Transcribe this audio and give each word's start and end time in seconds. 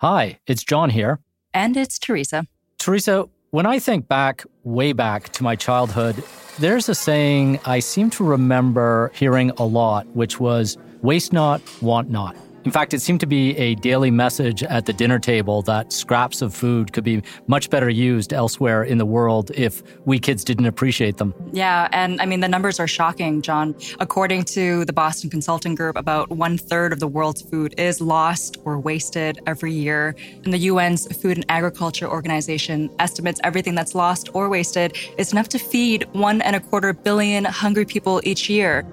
Hi, 0.00 0.38
it's 0.46 0.62
John 0.62 0.90
here. 0.90 1.18
And 1.52 1.76
it's 1.76 1.98
Theresa. 1.98 2.46
Theresa, 2.78 3.28
when 3.50 3.66
I 3.66 3.80
think 3.80 4.06
back, 4.06 4.44
way 4.62 4.92
back 4.92 5.30
to 5.30 5.42
my 5.42 5.56
childhood, 5.56 6.22
there's 6.60 6.88
a 6.88 6.94
saying 6.94 7.58
I 7.64 7.80
seem 7.80 8.08
to 8.10 8.22
remember 8.22 9.10
hearing 9.12 9.50
a 9.56 9.64
lot, 9.64 10.06
which 10.14 10.38
was 10.38 10.78
waste 11.02 11.32
not, 11.32 11.60
want 11.82 12.10
not. 12.10 12.36
In 12.64 12.72
fact, 12.72 12.92
it 12.92 13.00
seemed 13.00 13.20
to 13.20 13.26
be 13.26 13.56
a 13.56 13.76
daily 13.76 14.10
message 14.10 14.62
at 14.64 14.86
the 14.86 14.92
dinner 14.92 15.18
table 15.18 15.62
that 15.62 15.92
scraps 15.92 16.42
of 16.42 16.54
food 16.54 16.92
could 16.92 17.04
be 17.04 17.22
much 17.46 17.70
better 17.70 17.88
used 17.88 18.32
elsewhere 18.32 18.82
in 18.82 18.98
the 18.98 19.06
world 19.06 19.50
if 19.54 19.82
we 20.06 20.18
kids 20.18 20.42
didn't 20.44 20.66
appreciate 20.66 21.18
them. 21.18 21.32
Yeah, 21.52 21.88
and 21.92 22.20
I 22.20 22.26
mean, 22.26 22.40
the 22.40 22.48
numbers 22.48 22.80
are 22.80 22.88
shocking, 22.88 23.42
John. 23.42 23.76
According 24.00 24.44
to 24.46 24.84
the 24.84 24.92
Boston 24.92 25.30
Consulting 25.30 25.76
Group, 25.76 25.96
about 25.96 26.30
one 26.30 26.58
third 26.58 26.92
of 26.92 27.00
the 27.00 27.08
world's 27.08 27.42
food 27.42 27.74
is 27.78 28.00
lost 28.00 28.58
or 28.64 28.78
wasted 28.78 29.40
every 29.46 29.72
year. 29.72 30.16
And 30.44 30.52
the 30.52 30.68
UN's 30.68 31.06
Food 31.22 31.36
and 31.36 31.46
Agriculture 31.48 32.08
Organization 32.08 32.90
estimates 32.98 33.40
everything 33.44 33.76
that's 33.76 33.94
lost 33.94 34.30
or 34.34 34.48
wasted 34.48 34.96
is 35.16 35.32
enough 35.32 35.48
to 35.50 35.58
feed 35.58 36.04
one 36.12 36.42
and 36.42 36.56
a 36.56 36.60
quarter 36.60 36.92
billion 36.92 37.44
hungry 37.44 37.84
people 37.84 38.20
each 38.24 38.50
year. 38.50 38.84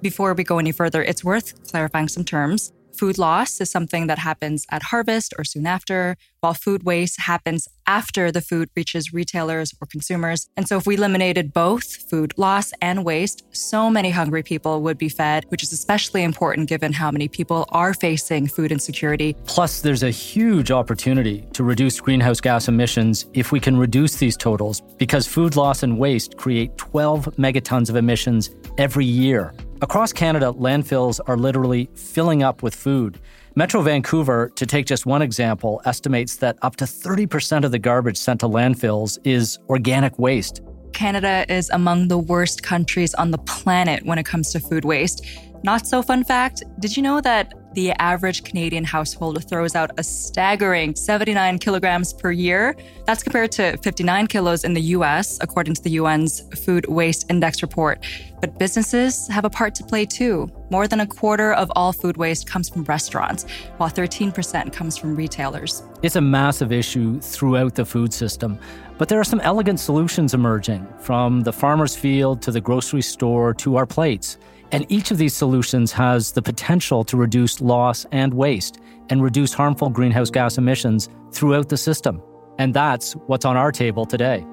Before 0.00 0.32
we 0.32 0.44
go 0.44 0.58
any 0.58 0.70
further, 0.70 1.02
it's 1.02 1.24
worth 1.24 1.68
clarifying 1.68 2.08
some 2.08 2.24
terms. 2.24 2.72
Food 2.98 3.18
loss 3.18 3.60
is 3.60 3.70
something 3.70 4.08
that 4.08 4.18
happens 4.18 4.66
at 4.70 4.82
harvest 4.84 5.32
or 5.38 5.44
soon 5.44 5.66
after, 5.66 6.16
while 6.40 6.54
food 6.54 6.82
waste 6.82 7.20
happens 7.20 7.68
after 7.86 8.32
the 8.32 8.40
food 8.40 8.70
reaches 8.74 9.12
retailers 9.12 9.72
or 9.80 9.86
consumers. 9.86 10.48
And 10.56 10.66
so, 10.66 10.78
if 10.78 10.86
we 10.86 10.96
eliminated 10.96 11.52
both 11.52 11.84
food 12.10 12.32
loss 12.36 12.72
and 12.80 13.04
waste, 13.04 13.44
so 13.52 13.88
many 13.88 14.10
hungry 14.10 14.42
people 14.42 14.82
would 14.82 14.98
be 14.98 15.08
fed, 15.08 15.44
which 15.48 15.62
is 15.62 15.72
especially 15.72 16.24
important 16.24 16.68
given 16.68 16.92
how 16.92 17.12
many 17.12 17.28
people 17.28 17.66
are 17.70 17.94
facing 17.94 18.48
food 18.48 18.72
insecurity. 18.72 19.36
Plus, 19.46 19.80
there's 19.80 20.02
a 20.02 20.10
huge 20.10 20.72
opportunity 20.72 21.46
to 21.52 21.62
reduce 21.62 22.00
greenhouse 22.00 22.40
gas 22.40 22.66
emissions 22.66 23.26
if 23.32 23.52
we 23.52 23.60
can 23.60 23.76
reduce 23.76 24.16
these 24.16 24.36
totals, 24.36 24.80
because 24.96 25.26
food 25.26 25.54
loss 25.54 25.84
and 25.84 25.98
waste 25.98 26.36
create 26.36 26.76
12 26.78 27.26
megatons 27.36 27.90
of 27.90 27.94
emissions 27.94 28.50
every 28.76 29.06
year. 29.06 29.54
Across 29.80 30.14
Canada, 30.14 30.52
landfills 30.58 31.20
are 31.28 31.36
literally 31.36 31.88
filling 31.94 32.42
up 32.42 32.64
with 32.64 32.74
food. 32.74 33.20
Metro 33.54 33.80
Vancouver, 33.80 34.50
to 34.56 34.66
take 34.66 34.86
just 34.86 35.06
one 35.06 35.22
example, 35.22 35.80
estimates 35.84 36.36
that 36.36 36.58
up 36.62 36.74
to 36.76 36.84
30% 36.84 37.64
of 37.64 37.70
the 37.70 37.78
garbage 37.78 38.16
sent 38.16 38.40
to 38.40 38.48
landfills 38.48 39.18
is 39.22 39.56
organic 39.68 40.18
waste. 40.18 40.62
Canada 40.92 41.46
is 41.48 41.70
among 41.70 42.08
the 42.08 42.18
worst 42.18 42.64
countries 42.64 43.14
on 43.14 43.30
the 43.30 43.38
planet 43.38 44.04
when 44.04 44.18
it 44.18 44.26
comes 44.26 44.50
to 44.50 44.58
food 44.58 44.84
waste. 44.84 45.24
Not 45.62 45.86
so 45.86 46.02
fun 46.02 46.24
fact 46.24 46.64
did 46.80 46.96
you 46.96 47.02
know 47.02 47.20
that 47.20 47.52
the 47.74 47.92
average 47.92 48.44
Canadian 48.44 48.84
household 48.84 49.44
throws 49.48 49.74
out 49.74 49.90
a 49.98 50.02
staggering 50.02 50.94
79 50.94 51.58
kilograms 51.58 52.12
per 52.12 52.30
year. 52.30 52.74
That's 53.04 53.22
compared 53.22 53.52
to 53.52 53.76
59 53.78 54.26
kilos 54.26 54.64
in 54.64 54.74
the 54.74 54.80
US, 54.96 55.38
according 55.40 55.74
to 55.74 55.82
the 55.82 55.98
UN's 55.98 56.42
Food 56.64 56.86
Waste 56.88 57.30
Index 57.30 57.62
report. 57.62 58.04
But 58.40 58.58
businesses 58.58 59.28
have 59.28 59.44
a 59.44 59.50
part 59.50 59.74
to 59.76 59.84
play 59.84 60.06
too. 60.06 60.48
More 60.70 60.86
than 60.86 61.00
a 61.00 61.06
quarter 61.06 61.52
of 61.52 61.72
all 61.74 61.92
food 61.92 62.16
waste 62.16 62.46
comes 62.46 62.68
from 62.68 62.84
restaurants, 62.84 63.44
while 63.78 63.90
13% 63.90 64.72
comes 64.72 64.96
from 64.96 65.16
retailers. 65.16 65.82
It's 66.02 66.16
a 66.16 66.20
massive 66.20 66.72
issue 66.72 67.20
throughout 67.20 67.74
the 67.74 67.84
food 67.84 68.12
system. 68.12 68.58
But 68.98 69.08
there 69.08 69.20
are 69.20 69.24
some 69.24 69.40
elegant 69.40 69.80
solutions 69.80 70.34
emerging, 70.34 70.86
from 70.98 71.42
the 71.42 71.52
farmer's 71.52 71.94
field 71.96 72.42
to 72.42 72.50
the 72.50 72.60
grocery 72.60 73.02
store 73.02 73.54
to 73.54 73.76
our 73.76 73.86
plates. 73.86 74.38
And 74.70 74.84
each 74.90 75.10
of 75.10 75.18
these 75.18 75.34
solutions 75.34 75.92
has 75.92 76.32
the 76.32 76.42
potential 76.42 77.02
to 77.04 77.16
reduce 77.16 77.60
loss 77.60 78.06
and 78.12 78.34
waste 78.34 78.80
and 79.08 79.22
reduce 79.22 79.54
harmful 79.54 79.88
greenhouse 79.88 80.30
gas 80.30 80.58
emissions 80.58 81.08
throughout 81.32 81.68
the 81.68 81.76
system. 81.76 82.22
And 82.58 82.74
that's 82.74 83.14
what's 83.14 83.44
on 83.44 83.56
our 83.56 83.72
table 83.72 84.04
today. 84.04 84.44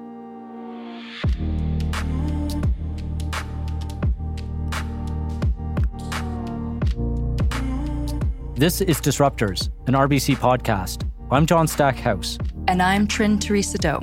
This 8.54 8.80
is 8.80 9.02
Disruptors, 9.02 9.68
an 9.86 9.92
RBC 9.92 10.36
podcast. 10.36 11.06
I'm 11.30 11.44
John 11.44 11.68
Stackhouse. 11.68 12.38
And 12.68 12.80
I'm 12.80 13.06
Trinh 13.06 13.38
Theresa 13.38 13.76
Do. 13.76 14.00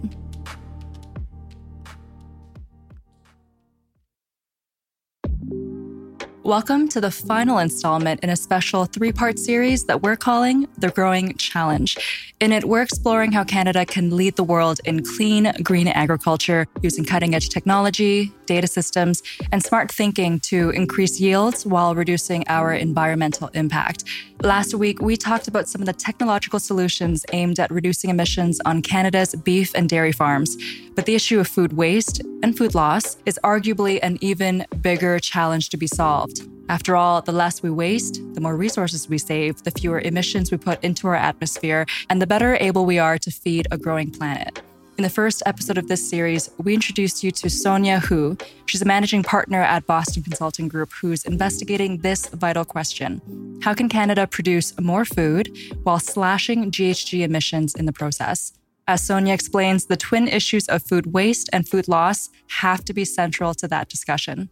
Welcome 6.44 6.90
to 6.90 7.00
the 7.00 7.10
final 7.10 7.60
installment 7.60 8.20
in 8.20 8.30
a 8.30 8.36
special 8.36 8.84
three 8.84 9.14
part 9.14 9.40
series 9.40 9.86
that 9.86 10.02
we're 10.02 10.18
calling 10.18 10.68
The 10.78 10.90
Growing 10.90 11.36
Challenge. 11.38 11.98
In 12.42 12.52
it, 12.52 12.66
we're 12.66 12.82
exploring 12.82 13.32
how 13.32 13.46
Canada 13.46 13.86
can 13.86 14.18
lead 14.18 14.36
the 14.36 14.44
world 14.44 14.82
in 14.84 15.06
clean, 15.06 15.54
green 15.64 15.88
agriculture 15.88 16.68
using 16.82 17.06
cutting 17.06 17.34
edge 17.34 17.48
technology, 17.48 18.34
data 18.46 18.68
systems, 18.68 19.24
and 19.54 19.64
smart 19.64 19.90
thinking 19.90 20.42
to 20.42 20.72
increase 20.72 21.22
yields 21.22 21.66
while 21.66 21.96
reducing 21.96 22.44
our 22.50 22.74
environmental 22.74 23.48
impact. 23.54 24.04
Last 24.42 24.74
week, 24.74 25.02
we 25.02 25.16
talked 25.16 25.48
about 25.48 25.70
some 25.70 25.82
of 25.82 25.86
the 25.86 25.94
technological 25.94 26.60
solutions 26.60 27.26
aimed 27.32 27.62
at 27.62 27.72
reducing 27.72 28.10
emissions 28.10 28.60
on 28.66 28.82
Canada's 28.82 29.34
beef 29.36 29.72
and 29.74 29.88
dairy 29.88 30.12
farms. 30.12 30.58
But 30.96 31.06
the 31.06 31.16
issue 31.16 31.40
of 31.40 31.48
food 31.48 31.74
waste 31.74 32.22
and 32.44 32.58
food 32.58 32.76
loss 32.76 33.16
is 33.26 33.40
arguably 33.42 34.00
an 34.04 34.18
even 34.20 34.66
bigger 34.82 35.18
challenge 35.18 35.70
to 35.70 35.78
be 35.78 35.88
solved. 35.88 36.33
After 36.70 36.96
all, 36.96 37.22
the 37.22 37.32
less 37.32 37.62
we 37.62 37.70
waste, 37.70 38.22
the 38.34 38.42
more 38.42 38.56
resources 38.56 39.10
we 39.10 39.18
save, 39.18 39.64
the 39.64 39.72
fewer 39.72 40.00
emissions 40.00 40.52
we 40.52 40.58
put 40.58 40.84
into 40.84 41.08
our 41.08 41.16
atmosphere, 41.16 41.86
and 42.10 42.22
the 42.22 42.28
better 42.28 42.58
able 42.60 42.86
we 42.86 43.00
are 43.00 43.18
to 43.18 43.32
feed 43.32 43.68
a 43.72 43.78
growing 43.78 44.12
planet. 44.12 44.62
In 44.96 45.04
the 45.04 45.10
first 45.10 45.42
episode 45.48 45.80
of 45.80 45.88
this 45.88 46.08
series, 46.08 46.52
we 46.60 46.76
introduced 46.76 47.24
you 47.24 47.32
to 47.32 47.50
Sonya 47.50 48.00
Hoo. 48.00 48.38
She's 48.68 48.84
a 48.84 48.86
managing 48.86 49.24
partner 49.24 49.62
at 49.62 49.88
Boston 49.88 50.22
Consulting 50.22 50.68
Group 50.68 50.92
who's 50.94 51.26
investigating 51.26 51.98
this 51.98 52.28
vital 52.28 52.64
question 52.64 53.22
How 53.64 53.74
can 53.74 53.90
Canada 53.90 54.28
produce 54.28 54.80
more 54.80 55.04
food 55.04 55.50
while 55.82 56.00
slashing 56.00 56.72
GHG 56.72 57.24
emissions 57.24 57.74
in 57.74 57.88
the 57.88 57.94
process? 57.94 58.54
As 58.88 59.02
Sonya 59.02 59.34
explains, 59.34 59.88
the 59.88 59.98
twin 59.98 60.28
issues 60.28 60.68
of 60.68 60.84
food 60.84 61.14
waste 61.14 61.50
and 61.52 61.68
food 61.68 61.88
loss 61.88 62.30
have 62.50 62.86
to 62.86 62.94
be 62.94 63.04
central 63.04 63.54
to 63.56 63.68
that 63.70 63.90
discussion. 63.90 64.50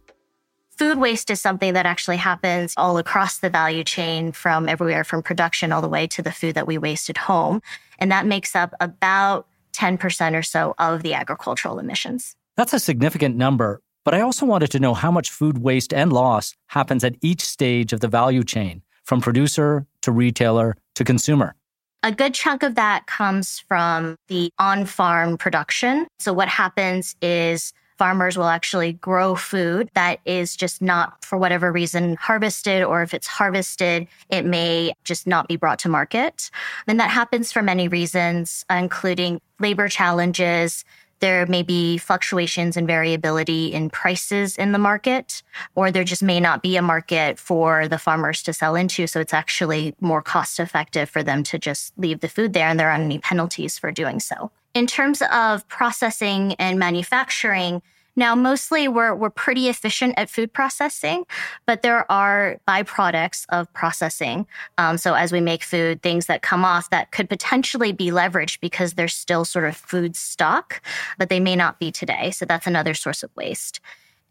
Food 0.76 0.98
waste 0.98 1.30
is 1.30 1.40
something 1.40 1.74
that 1.74 1.86
actually 1.86 2.16
happens 2.16 2.74
all 2.76 2.96
across 2.98 3.38
the 3.38 3.50
value 3.50 3.84
chain 3.84 4.32
from 4.32 4.68
everywhere 4.68 5.04
from 5.04 5.22
production 5.22 5.70
all 5.70 5.82
the 5.82 5.88
way 5.88 6.06
to 6.08 6.22
the 6.22 6.32
food 6.32 6.54
that 6.54 6.66
we 6.66 6.78
waste 6.78 7.10
at 7.10 7.18
home. 7.18 7.60
And 7.98 8.10
that 8.10 8.26
makes 8.26 8.56
up 8.56 8.74
about 8.80 9.46
10% 9.74 10.34
or 10.34 10.42
so 10.42 10.74
of 10.78 11.02
the 11.02 11.14
agricultural 11.14 11.78
emissions. 11.78 12.34
That's 12.56 12.72
a 12.72 12.80
significant 12.80 13.36
number. 13.36 13.80
But 14.04 14.14
I 14.14 14.20
also 14.20 14.46
wanted 14.46 14.70
to 14.72 14.80
know 14.80 14.94
how 14.94 15.10
much 15.10 15.30
food 15.30 15.58
waste 15.58 15.94
and 15.94 16.12
loss 16.12 16.54
happens 16.68 17.04
at 17.04 17.14
each 17.20 17.42
stage 17.42 17.92
of 17.92 18.00
the 18.00 18.08
value 18.08 18.42
chain, 18.42 18.82
from 19.04 19.20
producer 19.20 19.86
to 20.02 20.10
retailer 20.10 20.76
to 20.96 21.04
consumer. 21.04 21.54
A 22.02 22.10
good 22.10 22.34
chunk 22.34 22.64
of 22.64 22.74
that 22.74 23.06
comes 23.06 23.60
from 23.60 24.16
the 24.26 24.50
on 24.58 24.86
farm 24.86 25.38
production. 25.38 26.08
So, 26.18 26.32
what 26.32 26.48
happens 26.48 27.14
is 27.22 27.72
farmers 27.98 28.36
will 28.36 28.48
actually 28.48 28.94
grow 28.94 29.34
food 29.34 29.90
that 29.94 30.20
is 30.24 30.56
just 30.56 30.82
not, 30.82 31.24
for 31.24 31.38
whatever 31.38 31.72
reason, 31.72 32.16
harvested, 32.16 32.82
or 32.82 33.02
if 33.02 33.14
it's 33.14 33.26
harvested, 33.26 34.08
it 34.28 34.44
may 34.44 34.92
just 35.04 35.26
not 35.26 35.48
be 35.48 35.56
brought 35.56 35.78
to 35.80 35.88
market. 35.88 36.50
And 36.86 36.98
that 37.00 37.10
happens 37.10 37.52
for 37.52 37.62
many 37.62 37.88
reasons, 37.88 38.64
including 38.70 39.40
labor 39.60 39.88
challenges. 39.88 40.84
There 41.20 41.46
may 41.46 41.62
be 41.62 41.98
fluctuations 41.98 42.76
and 42.76 42.84
variability 42.84 43.72
in 43.72 43.90
prices 43.90 44.58
in 44.58 44.72
the 44.72 44.78
market, 44.78 45.44
or 45.76 45.92
there 45.92 46.02
just 46.02 46.22
may 46.22 46.40
not 46.40 46.64
be 46.64 46.76
a 46.76 46.82
market 46.82 47.38
for 47.38 47.86
the 47.86 47.98
farmers 47.98 48.42
to 48.42 48.52
sell 48.52 48.74
into. 48.74 49.06
So 49.06 49.20
it's 49.20 49.32
actually 49.32 49.94
more 50.00 50.20
cost 50.20 50.58
effective 50.58 51.08
for 51.08 51.22
them 51.22 51.44
to 51.44 51.60
just 51.60 51.92
leave 51.96 52.20
the 52.20 52.28
food 52.28 52.54
there 52.54 52.66
and 52.66 52.80
there 52.80 52.90
aren't 52.90 53.04
any 53.04 53.20
penalties 53.20 53.78
for 53.78 53.92
doing 53.92 54.18
so. 54.18 54.50
In 54.74 54.86
terms 54.86 55.22
of 55.30 55.66
processing 55.68 56.54
and 56.54 56.78
manufacturing, 56.78 57.82
now, 58.14 58.34
mostly 58.34 58.88
we're, 58.88 59.14
we're 59.14 59.30
pretty 59.30 59.68
efficient 59.68 60.14
at 60.18 60.28
food 60.28 60.52
processing, 60.52 61.24
but 61.64 61.80
there 61.80 62.10
are 62.12 62.58
byproducts 62.68 63.46
of 63.48 63.72
processing. 63.72 64.46
Um, 64.76 64.98
so 64.98 65.14
as 65.14 65.32
we 65.32 65.40
make 65.40 65.62
food, 65.62 66.02
things 66.02 66.26
that 66.26 66.42
come 66.42 66.62
off 66.62 66.90
that 66.90 67.10
could 67.10 67.30
potentially 67.30 67.90
be 67.90 68.10
leveraged 68.10 68.60
because 68.60 68.94
they're 68.94 69.08
still 69.08 69.46
sort 69.46 69.64
of 69.64 69.76
food 69.76 70.14
stock, 70.14 70.82
but 71.18 71.30
they 71.30 71.40
may 71.40 71.56
not 71.56 71.78
be 71.78 71.90
today. 71.90 72.30
So 72.30 72.44
that's 72.44 72.66
another 72.66 72.92
source 72.92 73.22
of 73.22 73.30
waste. 73.34 73.80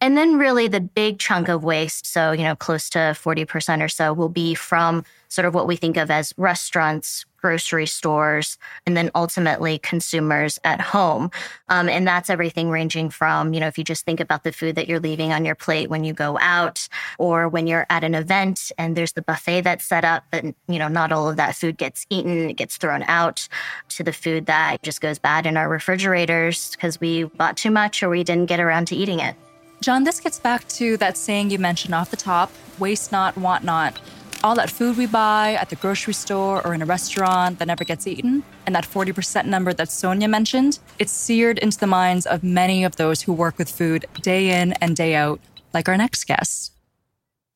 And 0.02 0.18
then 0.18 0.40
really 0.40 0.68
the 0.68 0.82
big 0.82 1.20
chunk 1.20 1.48
of 1.48 1.64
waste, 1.64 2.08
so, 2.08 2.32
you 2.32 2.44
know, 2.44 2.56
close 2.56 2.90
to 2.90 3.00
40% 3.00 3.84
or 3.84 3.88
so 3.88 4.14
will 4.14 4.30
be 4.30 4.56
from 4.56 5.06
sort 5.30 5.46
of 5.46 5.54
what 5.54 5.68
we 5.68 5.76
think 5.76 5.96
of 5.96 6.10
as 6.10 6.34
restaurants, 6.38 7.24
grocery 7.38 7.86
stores, 7.86 8.58
and 8.88 8.98
then 8.98 9.12
ultimately 9.14 9.78
consumers 9.78 10.60
at 10.64 10.82
home. 10.82 11.30
Um, 11.70 11.88
and 11.88 12.08
that's 12.08 12.32
everything 12.32 12.72
ranging 12.72 13.12
from, 13.12 13.54
you 13.54 13.60
know, 13.60 13.68
if 13.68 13.78
you 13.78 13.84
just 13.84 14.04
think 14.04 14.20
about 14.20 14.44
the 14.44 14.52
food 14.52 14.76
that 14.76 14.90
you're 14.90 15.00
leaving 15.00 15.34
on 15.34 15.46
your 15.46 15.54
plate 15.54 15.92
when 15.92 16.04
you 16.04 16.14
go 16.14 16.38
out 16.42 16.90
or 17.20 17.48
when 17.48 17.68
you're 17.68 17.86
at 17.92 18.04
an 18.04 18.16
event 18.16 18.72
and 18.80 18.98
there's 18.98 19.14
the 19.14 19.22
buffet 19.22 19.62
that's 19.62 19.86
set 19.86 20.04
up, 20.04 20.24
but, 20.32 20.44
you 20.44 20.80
know, 20.80 20.88
not 20.88 21.12
all 21.12 21.30
of 21.30 21.38
that 21.38 21.56
food 21.56 21.78
gets 21.78 22.08
eaten, 22.10 22.50
it 22.50 22.58
gets 22.58 22.78
thrown 22.78 23.04
out 23.04 23.48
to 23.90 24.04
the 24.04 24.14
food 24.14 24.48
that 24.48 24.82
just 24.82 25.00
goes 25.00 25.20
bad 25.20 25.46
in 25.46 25.58
our 25.58 25.70
refrigerators 25.70 26.72
because 26.72 27.00
we 27.00 27.26
bought 27.26 27.56
too 27.56 27.72
much 27.72 28.02
or 28.02 28.10
we 28.10 28.24
didn't 28.24 28.48
get 28.48 28.60
around 28.60 28.88
to 28.88 28.96
eating 28.96 29.20
it. 29.20 29.36
John, 29.82 30.04
this 30.04 30.20
gets 30.20 30.38
back 30.38 30.68
to 30.68 30.96
that 30.98 31.18
saying 31.18 31.50
you 31.50 31.58
mentioned 31.58 31.96
off 31.96 32.12
the 32.12 32.16
top 32.16 32.52
waste 32.78 33.12
not, 33.12 33.36
want 33.36 33.64
not. 33.64 34.00
All 34.44 34.54
that 34.54 34.70
food 34.70 34.96
we 34.96 35.08
buy 35.08 35.54
at 35.54 35.70
the 35.70 35.76
grocery 35.76 36.14
store 36.14 36.64
or 36.66 36.76
in 36.76 36.84
a 36.84 36.86
restaurant 36.86 37.58
that 37.58 37.68
never 37.68 37.84
gets 37.84 38.06
eaten, 38.06 38.44
and 38.68 38.76
that 38.76 38.86
40% 38.86 39.46
number 39.46 39.74
that 39.74 39.92
Sonya 39.92 40.28
mentioned, 40.28 40.78
it's 41.00 41.12
seared 41.12 41.58
into 41.58 41.80
the 41.80 41.88
minds 41.88 42.28
of 42.28 42.44
many 42.44 42.84
of 42.84 42.98
those 42.98 43.24
who 43.24 43.34
work 43.34 43.58
with 43.58 43.72
food 43.72 44.06
day 44.22 44.62
in 44.62 44.74
and 44.74 44.96
day 44.96 45.16
out, 45.16 45.40
like 45.74 45.90
our 45.90 45.98
next 45.98 46.26
guest. 46.26 46.74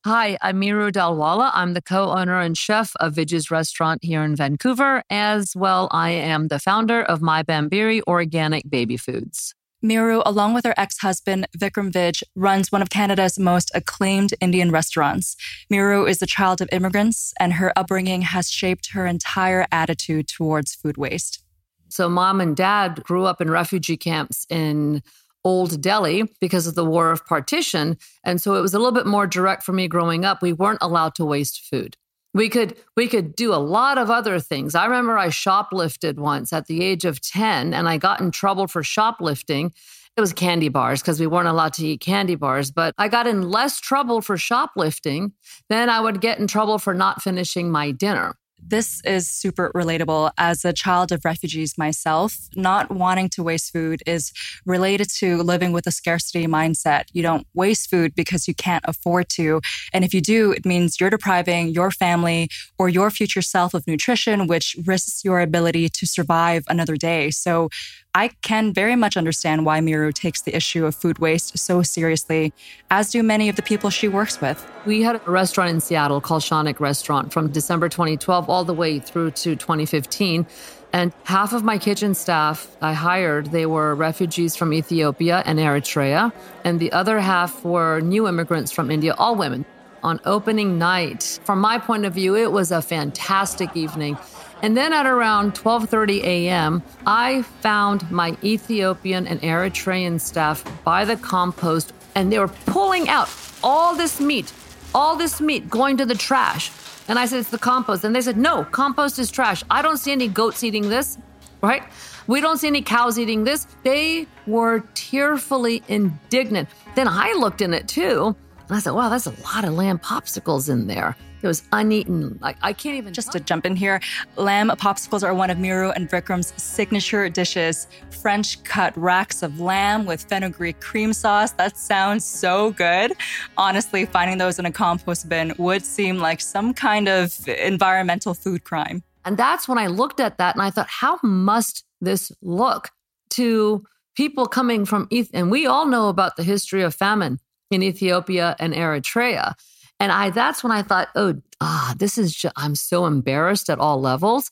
Hi, 0.04 0.36
I'm 0.42 0.60
Meeru 0.60 0.92
Dhalwala. 0.92 1.51
I'm 1.54 1.74
the 1.75 1.81
co 1.81 2.10
owner 2.10 2.39
and 2.39 2.57
chef 2.57 2.92
of 3.00 3.13
Vij's 3.13 3.51
restaurant 3.51 4.04
here 4.04 4.24
in 4.24 4.36
Vancouver. 4.36 5.04
As 5.12 5.56
well, 5.56 5.89
I 5.92 6.10
am 6.10 6.48
the 6.48 6.60
founder 6.60 7.04
of 7.04 7.22
My 7.22 7.44
Bambiri 7.44 8.01
Organic 8.07 8.68
Baby 8.68 8.98
Foods. 8.98 9.54
Meeru, 9.86 10.24
along 10.26 10.56
with 10.56 10.66
her 10.66 10.74
ex 10.78 10.98
husband, 10.98 11.48
Vikram 11.58 11.92
Vij, 11.92 12.24
runs 12.36 12.72
one 12.72 12.82
of 12.82 12.90
Canada's 12.90 13.38
most 13.38 13.72
acclaimed 13.76 14.34
Indian 14.42 14.72
restaurants. 14.72 15.36
Meeru 15.72 16.10
is 16.10 16.18
the 16.18 16.26
child 16.26 16.60
of 16.60 16.70
immigrants, 16.72 17.34
and 17.40 17.54
her 17.54 17.72
upbringing 17.76 18.24
has 18.24 18.50
shaped 18.50 18.92
her 18.94 19.06
entire 19.06 19.68
attitude 19.72 20.28
towards 20.28 20.74
food 20.74 20.98
waste. 20.98 21.44
So, 21.90 22.10
mom 22.10 22.42
and 22.42 22.56
dad 22.56 23.04
grew 23.04 23.26
up 23.26 23.40
in 23.40 23.52
refugee 23.52 23.98
camps 23.98 24.48
in 24.50 25.04
Old 25.44 25.80
Delhi 25.80 26.24
because 26.42 26.66
of 26.66 26.74
the 26.74 26.84
war 26.84 27.12
of 27.12 27.26
partition. 27.26 27.98
And 28.24 28.42
so 28.42 28.56
it 28.56 28.62
was 28.62 28.74
a 28.74 28.80
little 28.80 28.92
bit 28.92 29.06
more 29.06 29.28
direct 29.28 29.62
for 29.62 29.74
me 29.74 29.88
growing 29.88 30.26
up. 30.26 30.42
We 30.42 30.52
weren't 30.52 30.80
allowed 30.82 31.14
to 31.16 31.26
waste 31.26 31.64
food. 31.70 31.96
We 32.36 32.50
could 32.50 32.76
we 32.98 33.08
could 33.08 33.34
do 33.34 33.54
a 33.54 33.56
lot 33.56 33.98
of 33.98 34.12
other 34.12 34.42
things. 34.42 34.76
I 34.76 34.84
remember 34.84 35.18
I 35.18 35.30
shoplifted 35.30 36.18
once 36.18 36.52
at 36.52 36.66
the 36.66 36.84
age 36.84 37.06
of 37.06 37.22
10 37.22 37.74
and 37.74 37.88
I 37.88 37.98
got 37.98 38.20
in 38.20 38.30
trouble 38.30 38.68
for 38.68 38.84
shoplifting. 38.84 39.72
It 40.18 40.20
was 40.20 40.34
candy 40.34 40.68
bars 40.68 41.02
because 41.02 41.18
we 41.18 41.28
weren't 41.28 41.48
allowed 41.48 41.72
to 41.76 41.88
eat 41.88 42.02
candy 42.02 42.36
bars, 42.36 42.72
but 42.72 42.94
I 42.98 43.08
got 43.08 43.26
in 43.26 43.50
less 43.50 43.80
trouble 43.80 44.20
for 44.22 44.36
shoplifting 44.36 45.32
than 45.70 45.90
I 45.90 46.02
would 46.02 46.20
get 46.20 46.38
in 46.38 46.48
trouble 46.48 46.78
for 46.78 46.94
not 46.94 47.22
finishing 47.22 47.72
my 47.72 47.92
dinner. 47.92 48.36
This 48.60 49.02
is 49.06 49.30
super 49.30 49.72
relatable. 49.75 50.31
As 50.38 50.66
a 50.66 50.74
child 50.74 51.12
of 51.12 51.24
refugees 51.24 51.78
myself, 51.78 52.36
not 52.56 52.90
wanting 52.90 53.30
to 53.30 53.44
waste 53.44 53.72
food 53.72 54.02
is 54.07 54.31
related 54.66 55.07
to 55.19 55.44
living 55.44 55.72
with 55.72 55.86
a 55.86 55.92
scarcity 55.92 56.48
mindset. 56.48 57.04
You 57.13 57.22
don't 57.22 57.46
waste 57.54 57.90
food 57.90 58.16
because 58.16 58.48
you 58.48 58.56
can't 58.56 58.84
afford 58.88 59.30
to. 59.30 59.62
And 59.94 60.04
if 60.04 60.13
you 60.13 60.22
do, 60.22 60.52
it 60.52 60.66
means 60.66 61.00
you're 61.00 61.10
depriving 61.12 61.69
your 61.69 61.92
family 61.92 62.50
or 62.80 62.90
your 62.90 63.12
future 63.12 63.42
self 63.42 63.74
of 63.74 63.86
nutrition, 63.86 64.48
which 64.48 64.75
risks 64.86 65.24
your 65.24 65.42
ability 65.42 65.90
to 65.90 66.08
survive 66.08 66.63
another 66.68 66.96
day. 66.96 67.30
So 67.30 67.69
I 68.15 68.29
can 68.44 68.71
very 68.71 68.95
much 68.95 69.17
understand 69.17 69.65
why 69.65 69.81
Meeru 69.81 70.13
takes 70.13 70.44
the 70.44 70.56
issue 70.56 70.85
of 70.85 70.95
food 70.95 71.19
waste 71.19 71.57
so 71.57 71.83
seriously, 71.83 72.53
as 72.89 73.12
do 73.12 73.21
many 73.21 73.50
of 73.50 73.57
the 73.57 73.62
people 73.62 73.89
she 73.89 74.07
works 74.07 74.39
with. 74.39 74.65
We 74.85 75.01
had 75.01 75.17
a 75.17 75.29
restaurant 75.29 75.71
in 75.71 75.81
Seattle 75.81 76.21
called 76.21 76.41
Shanik 76.41 76.79
Restaurant 76.79 77.33
from 77.33 77.51
December 77.51 77.89
2012 77.89 78.50
all 78.50 78.63
the 78.63 78.73
way 78.73 79.00
through 79.00 79.31
to 79.31 79.57
2015. 79.57 80.47
And 80.94 81.12
half 81.25 81.51
of 81.51 81.65
my 81.65 81.77
kitchen 81.77 82.13
staff 82.13 82.73
I 82.81 82.94
hired, 82.94 83.47
they 83.47 83.65
were 83.65 83.94
refugees 83.95 84.56
from 84.56 84.71
Ethiopia 84.71 85.44
and 85.45 85.59
Eritrea. 85.59 86.31
And 86.63 86.79
the 86.79 86.94
other 86.94 87.19
half 87.19 87.65
were 87.65 88.00
new 88.00 88.29
immigrants 88.29 88.71
from 88.71 88.91
India, 88.91 89.13
all 89.17 89.35
women. 89.35 89.65
On 90.03 90.21
opening 90.23 90.77
night, 90.77 91.41
from 91.44 91.59
my 91.59 91.79
point 91.79 92.06
of 92.06 92.13
view, 92.13 92.38
it 92.38 92.53
was 92.53 92.71
a 92.71 92.81
fantastic 92.81 93.75
evening. 93.75 94.17
And 94.65 94.75
then 94.75 94.94
at 94.94 95.06
around 95.06 95.53
12:30 95.53 96.23
a.m., 96.23 96.81
I 97.06 97.44
found 97.62 98.09
my 98.09 98.35
Ethiopian 98.44 99.27
and 99.27 99.39
Eritrean 99.44 100.19
staff 100.19 100.63
by 100.83 101.06
the 101.06 101.17
compost 101.17 101.94
and 102.15 102.31
they 102.31 102.39
were 102.39 102.53
pulling 102.65 103.07
out 103.07 103.29
all 103.63 103.95
this 103.95 104.19
meat, 104.19 104.51
all 104.95 105.17
this 105.17 105.39
meat 105.39 105.69
going 105.69 105.97
to 105.97 106.06
the 106.07 106.15
trash. 106.15 106.71
And 107.07 107.19
I 107.19 107.27
said, 107.27 107.41
It's 107.41 107.51
the 107.51 107.59
compost. 107.59 108.03
And 108.03 108.15
they 108.15 108.21
said, 108.21 108.38
No, 108.38 108.63
compost 108.63 109.19
is 109.19 109.29
trash. 109.29 109.63
I 109.69 109.83
don't 109.83 109.97
see 109.97 110.12
any 110.12 110.27
goats 110.27 110.63
eating 110.63 110.89
this, 110.89 111.19
right? 111.62 111.83
We 112.25 112.41
don't 112.41 112.57
see 112.57 112.65
any 112.65 112.81
cows 112.81 113.19
eating 113.19 113.44
this. 113.44 113.67
They 113.83 114.25
were 114.47 114.79
tearfully 114.95 115.83
indignant. 115.88 116.69
Then 116.95 117.07
I 117.07 117.33
looked 117.33 117.62
in 117.62 117.71
it 117.75 117.88
too. 117.88 118.35
And 118.67 118.75
I 118.75 118.79
said, 118.79 118.94
Wow, 118.94 119.09
that's 119.09 119.27
a 119.27 119.41
lot 119.44 119.63
of 119.63 119.73
lamb 119.73 120.00
popsicles 120.00 120.69
in 120.69 120.88
there. 120.88 121.15
It 121.41 121.47
was 121.47 121.62
uneaten. 121.71 122.39
Like 122.41 122.57
I 122.63 122.73
can't 122.73 122.97
even. 122.97 123.13
Just 123.13 123.31
to 123.33 123.39
jump 123.39 123.65
in 123.67 123.75
here, 123.75 124.01
lamb 124.35 124.69
popsicles 124.69 125.21
are 125.23 125.33
one 125.33 125.51
of 125.51 125.59
Meeru 125.59 125.94
and 125.95 126.09
Vikram's 126.09 126.51
signature 126.62 127.29
dishes. 127.29 127.88
French 128.09 128.63
cut 128.63 128.97
racks 128.97 129.44
of 129.44 129.59
lamb 129.59 130.06
with 130.07 130.23
fenugreek 130.23 130.79
cream 130.81 131.13
sauce. 131.13 131.51
That 131.51 131.77
sounds 131.77 132.25
so 132.25 132.71
good. 132.71 133.13
Honestly, 133.57 134.06
finding 134.06 134.39
those 134.39 134.57
in 134.57 134.65
a 134.65 134.71
compost 134.71 135.29
bin 135.29 135.53
would 135.59 135.85
seem 135.85 136.17
like 136.17 136.41
some 136.41 136.73
kind 136.73 137.07
of 137.07 137.47
environmental 137.47 138.33
food 138.33 138.63
crime. 138.63 139.03
And 139.23 139.38
that's 139.38 139.67
when 139.67 139.77
I 139.77 139.88
looked 139.88 140.19
at 140.19 140.39
that 140.39 140.56
and 140.56 140.63
I 140.63 140.71
thought, 140.71 140.88
how 140.88 141.19
must 141.21 141.83
this 142.01 142.31
look 142.41 142.89
to 143.31 143.83
people 144.15 144.47
coming 144.47 144.85
from 144.85 145.07
Eth- 145.12 145.29
and 145.33 145.51
we 145.51 145.67
all 145.67 145.85
know 145.85 146.09
about 146.09 146.38
the 146.38 146.44
history 146.44 146.81
of 146.81 146.95
famine 146.95 147.39
in 147.71 147.83
Ethiopia 147.83 148.56
and 148.59 148.73
Eritrea. 148.73 149.53
And 150.00 150.12
I 150.12 150.29
that's 150.29 150.63
when 150.63 150.71
I 150.71 150.81
thought, 150.81 151.09
oh, 151.15 151.35
ah, 151.62 151.94
this 151.97 152.17
is 152.17 152.35
just, 152.35 152.53
I'm 152.57 152.75
so 152.75 153.06
embarrassed 153.06 153.69
at 153.69 153.79
all 153.79 154.00
levels. 154.01 154.50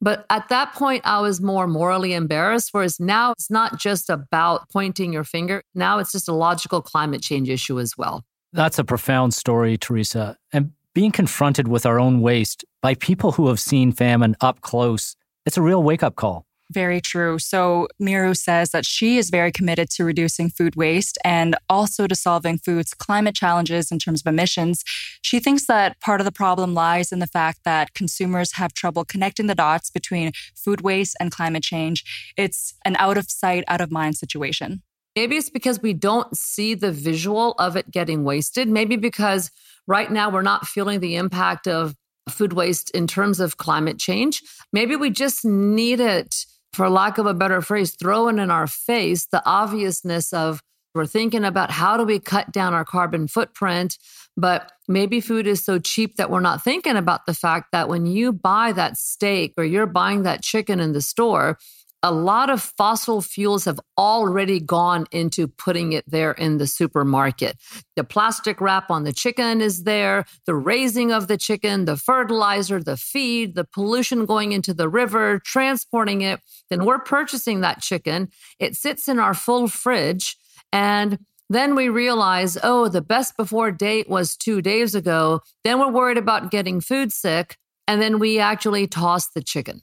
But 0.00 0.26
at 0.30 0.48
that 0.48 0.74
point, 0.74 1.02
I 1.04 1.20
was 1.20 1.40
more 1.40 1.68
morally 1.68 2.12
embarrassed. 2.12 2.70
Whereas 2.72 2.98
now 2.98 3.30
it's 3.32 3.50
not 3.50 3.78
just 3.78 4.10
about 4.10 4.68
pointing 4.68 5.12
your 5.12 5.24
finger. 5.24 5.62
Now 5.74 6.00
it's 6.00 6.12
just 6.12 6.28
a 6.28 6.34
logical 6.34 6.82
climate 6.82 7.22
change 7.22 7.48
issue 7.48 7.78
as 7.78 7.96
well. 7.96 8.24
That's 8.52 8.78
a 8.78 8.84
profound 8.84 9.32
story, 9.32 9.78
Theresa. 9.78 10.36
And 10.52 10.72
being 10.92 11.12
confronted 11.12 11.68
with 11.68 11.86
our 11.86 11.98
own 11.98 12.20
waste 12.20 12.64
by 12.82 12.96
people 12.96 13.32
who 13.32 13.48
have 13.48 13.60
seen 13.60 13.92
famine 13.92 14.36
up 14.40 14.60
close, 14.60 15.16
it's 15.46 15.56
a 15.56 15.62
real 15.62 15.82
wake 15.82 16.02
up 16.02 16.16
call. 16.16 16.44
Very 16.72 17.00
true. 17.00 17.38
So 17.38 17.88
Meeru 18.00 18.34
says 18.34 18.70
that 18.70 18.86
she 18.86 19.18
is 19.18 19.28
very 19.28 19.52
committed 19.52 19.90
to 19.90 20.04
reducing 20.04 20.48
food 20.48 20.74
waste 20.74 21.18
and 21.22 21.54
also 21.68 22.06
to 22.06 22.14
solving 22.14 22.56
food's 22.56 22.94
climate 22.94 23.34
challenges 23.34 23.92
in 23.92 23.98
terms 23.98 24.22
of 24.22 24.26
emissions. 24.26 24.82
She 25.20 25.38
thinks 25.38 25.66
that 25.66 26.00
part 26.00 26.20
of 26.20 26.24
the 26.24 26.32
problem 26.32 26.72
lies 26.72 27.12
in 27.12 27.18
the 27.18 27.26
fact 27.26 27.60
that 27.64 27.92
consumers 27.92 28.52
have 28.52 28.72
trouble 28.72 29.04
connecting 29.04 29.48
the 29.48 29.54
dots 29.54 29.90
between 29.90 30.32
food 30.54 30.80
waste 30.80 31.14
and 31.20 31.30
climate 31.30 31.62
change. 31.62 32.04
It's 32.38 32.74
an 32.86 32.96
out 32.98 33.18
of 33.18 33.30
sight, 33.30 33.64
out 33.68 33.82
of 33.82 33.90
mind 33.90 34.16
situation. 34.16 34.82
Maybe 35.14 35.36
it's 35.36 35.50
because 35.50 35.82
we 35.82 35.92
don't 35.92 36.34
see 36.34 36.74
the 36.74 36.90
visual 36.90 37.52
of 37.58 37.76
it 37.76 37.90
getting 37.90 38.24
wasted. 38.24 38.66
Maybe 38.66 38.96
because 38.96 39.50
right 39.86 40.10
now 40.10 40.30
we're 40.30 40.40
not 40.40 40.66
feeling 40.66 41.00
the 41.00 41.16
impact 41.16 41.68
of 41.68 41.94
food 42.30 42.52
waste 42.54 42.90
in 42.90 43.06
terms 43.06 43.40
of 43.40 43.56
climate 43.56 43.98
change. 43.98 44.42
Maybe 44.72 44.96
we 44.96 45.10
just 45.10 45.44
need 45.44 46.00
it 46.00 46.46
for 46.72 46.88
lack 46.88 47.18
of 47.18 47.26
a 47.26 47.34
better 47.34 47.60
phrase, 47.60 47.94
throwing 47.98 48.38
in 48.38 48.50
our 48.50 48.66
face 48.66 49.26
the 49.26 49.42
obviousness 49.44 50.32
of 50.32 50.60
we're 50.94 51.06
thinking 51.06 51.44
about 51.44 51.70
how 51.70 51.96
do 51.96 52.04
we 52.04 52.18
cut 52.18 52.52
down 52.52 52.74
our 52.74 52.84
carbon 52.84 53.26
footprint, 53.26 53.96
but 54.36 54.72
maybe 54.88 55.20
food 55.20 55.46
is 55.46 55.64
so 55.64 55.78
cheap 55.78 56.16
that 56.16 56.30
we're 56.30 56.40
not 56.40 56.62
thinking 56.62 56.96
about 56.96 57.24
the 57.26 57.34
fact 57.34 57.68
that 57.72 57.88
when 57.88 58.04
you 58.06 58.32
buy 58.32 58.72
that 58.72 58.98
steak 58.98 59.54
or 59.56 59.64
you're 59.64 59.86
buying 59.86 60.22
that 60.22 60.42
chicken 60.42 60.80
in 60.80 60.92
the 60.92 61.00
store, 61.00 61.58
a 62.02 62.12
lot 62.12 62.50
of 62.50 62.60
fossil 62.60 63.22
fuels 63.22 63.64
have 63.64 63.78
already 63.96 64.58
gone 64.58 65.06
into 65.12 65.46
putting 65.46 65.92
it 65.92 66.04
there 66.10 66.32
in 66.32 66.58
the 66.58 66.66
supermarket. 66.66 67.56
The 67.94 68.02
plastic 68.04 68.60
wrap 68.60 68.90
on 68.90 69.04
the 69.04 69.12
chicken 69.12 69.60
is 69.60 69.84
there, 69.84 70.24
the 70.46 70.54
raising 70.54 71.12
of 71.12 71.28
the 71.28 71.36
chicken, 71.36 71.84
the 71.84 71.96
fertilizer, 71.96 72.82
the 72.82 72.96
feed, 72.96 73.54
the 73.54 73.64
pollution 73.64 74.26
going 74.26 74.52
into 74.52 74.74
the 74.74 74.88
river, 74.88 75.40
transporting 75.44 76.22
it. 76.22 76.40
Then 76.70 76.84
we're 76.84 76.98
purchasing 76.98 77.60
that 77.60 77.80
chicken. 77.80 78.28
It 78.58 78.74
sits 78.74 79.08
in 79.08 79.18
our 79.20 79.34
full 79.34 79.68
fridge. 79.68 80.36
And 80.72 81.18
then 81.48 81.74
we 81.74 81.88
realize, 81.88 82.58
oh, 82.62 82.88
the 82.88 83.02
best 83.02 83.36
before 83.36 83.70
date 83.70 84.08
was 84.08 84.36
two 84.36 84.60
days 84.62 84.94
ago. 84.94 85.40
Then 85.64 85.78
we're 85.78 85.90
worried 85.90 86.18
about 86.18 86.50
getting 86.50 86.80
food 86.80 87.12
sick. 87.12 87.58
And 87.86 88.00
then 88.00 88.18
we 88.18 88.38
actually 88.38 88.86
toss 88.86 89.28
the 89.28 89.42
chicken. 89.42 89.82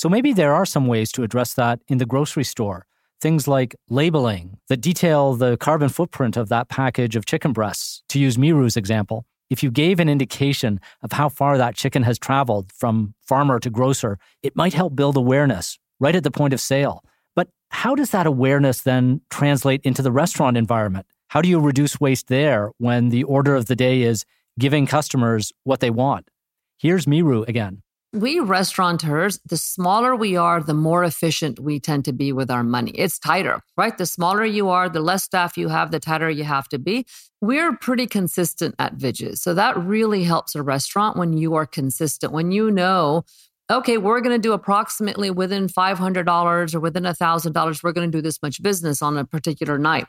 So 0.00 0.08
maybe 0.08 0.32
there 0.32 0.54
are 0.54 0.64
some 0.64 0.86
ways 0.86 1.12
to 1.12 1.22
address 1.22 1.52
that 1.60 1.80
in 1.86 1.98
the 1.98 2.06
grocery 2.06 2.44
store. 2.44 2.86
things 3.20 3.46
like 3.46 3.76
labeling 3.90 4.56
that 4.70 4.80
detail 4.80 5.34
the 5.34 5.58
carbon 5.58 5.90
footprint 5.90 6.38
of 6.38 6.48
that 6.48 6.70
package 6.70 7.16
of 7.16 7.26
chicken 7.26 7.52
breasts, 7.52 8.02
to 8.08 8.18
use 8.18 8.38
Meeru's 8.38 8.78
example. 8.78 9.26
If 9.50 9.62
you 9.62 9.70
gave 9.70 10.00
an 10.00 10.08
indication 10.08 10.80
of 11.02 11.12
how 11.12 11.28
far 11.28 11.58
that 11.58 11.74
chicken 11.74 12.02
has 12.04 12.18
traveled 12.18 12.72
from 12.72 13.12
farmer 13.20 13.60
to 13.60 13.68
grocer, 13.68 14.18
it 14.42 14.56
might 14.56 14.72
help 14.72 14.96
build 14.96 15.18
awareness 15.18 15.78
right 15.98 16.16
at 16.16 16.24
the 16.24 16.30
point 16.30 16.54
of 16.54 16.62
sale. 16.62 17.04
But 17.36 17.48
how 17.68 17.94
does 17.94 18.10
that 18.12 18.26
awareness 18.26 18.80
then 18.80 19.20
translate 19.28 19.82
into 19.84 20.00
the 20.00 20.12
restaurant 20.12 20.56
environment? 20.56 21.04
How 21.28 21.42
do 21.42 21.48
you 21.50 21.60
reduce 21.60 22.00
waste 22.00 22.28
there 22.28 22.70
when 22.78 23.10
the 23.10 23.24
order 23.24 23.54
of 23.54 23.66
the 23.66 23.76
day 23.76 24.00
is 24.00 24.24
giving 24.58 24.86
customers 24.86 25.52
what 25.64 25.80
they 25.80 25.90
want? 25.90 26.30
Here's 26.78 27.04
Meeru 27.04 27.46
again 27.46 27.82
we 28.12 28.40
restaurateurs, 28.40 29.38
the 29.46 29.56
smaller 29.56 30.16
we 30.16 30.36
are, 30.36 30.60
the 30.60 30.74
more 30.74 31.04
efficient 31.04 31.60
we 31.60 31.78
tend 31.78 32.04
to 32.06 32.12
be 32.12 32.32
with 32.32 32.50
our 32.50 32.64
money. 32.64 32.90
It's 32.92 33.18
tighter, 33.18 33.60
right? 33.76 33.96
The 33.96 34.06
smaller 34.06 34.44
you 34.44 34.68
are, 34.68 34.88
the 34.88 35.00
less 35.00 35.22
staff 35.22 35.56
you 35.56 35.68
have, 35.68 35.92
the 35.92 36.00
tighter 36.00 36.28
you 36.28 36.44
have 36.44 36.68
to 36.70 36.78
be. 36.78 37.06
We're 37.40 37.76
pretty 37.76 38.06
consistent 38.06 38.74
at 38.78 38.96
Vij's. 38.96 39.40
So 39.40 39.54
that 39.54 39.76
really 39.78 40.24
helps 40.24 40.54
a 40.54 40.62
restaurant 40.62 41.16
when 41.16 41.34
you 41.34 41.54
are 41.54 41.66
consistent, 41.66 42.32
when 42.32 42.50
you 42.50 42.70
know, 42.70 43.24
okay, 43.70 43.96
we're 43.96 44.20
going 44.20 44.34
to 44.34 44.42
do 44.42 44.52
approximately 44.52 45.30
within 45.30 45.68
$500 45.68 46.74
or 46.74 46.80
within 46.80 47.04
$1,000, 47.04 47.82
we're 47.82 47.92
going 47.92 48.10
to 48.10 48.18
do 48.18 48.22
this 48.22 48.42
much 48.42 48.60
business 48.60 49.00
on 49.00 49.16
a 49.16 49.24
particular 49.24 49.78
night. 49.78 50.06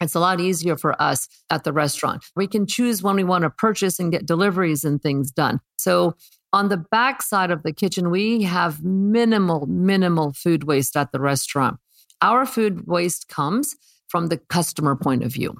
It's 0.00 0.14
a 0.14 0.20
lot 0.20 0.40
easier 0.40 0.76
for 0.76 1.00
us 1.00 1.28
at 1.50 1.64
the 1.64 1.72
restaurant. 1.72 2.24
We 2.34 2.46
can 2.46 2.66
choose 2.66 3.02
when 3.02 3.16
we 3.16 3.24
want 3.24 3.42
to 3.42 3.50
purchase 3.50 4.00
and 4.00 4.10
get 4.10 4.26
deliveries 4.26 4.82
and 4.82 5.00
things 5.00 5.30
done. 5.30 5.60
So 5.76 6.16
on 6.52 6.68
the 6.68 6.76
back 6.76 7.22
side 7.22 7.50
of 7.50 7.62
the 7.62 7.72
kitchen, 7.72 8.10
we 8.10 8.42
have 8.42 8.82
minimal, 8.82 9.66
minimal 9.66 10.32
food 10.32 10.64
waste 10.64 10.96
at 10.96 11.12
the 11.12 11.20
restaurant. 11.20 11.78
Our 12.20 12.46
food 12.46 12.86
waste 12.86 13.28
comes 13.28 13.74
from 14.08 14.26
the 14.26 14.36
customer 14.36 14.94
point 14.94 15.24
of 15.24 15.32
view. 15.32 15.56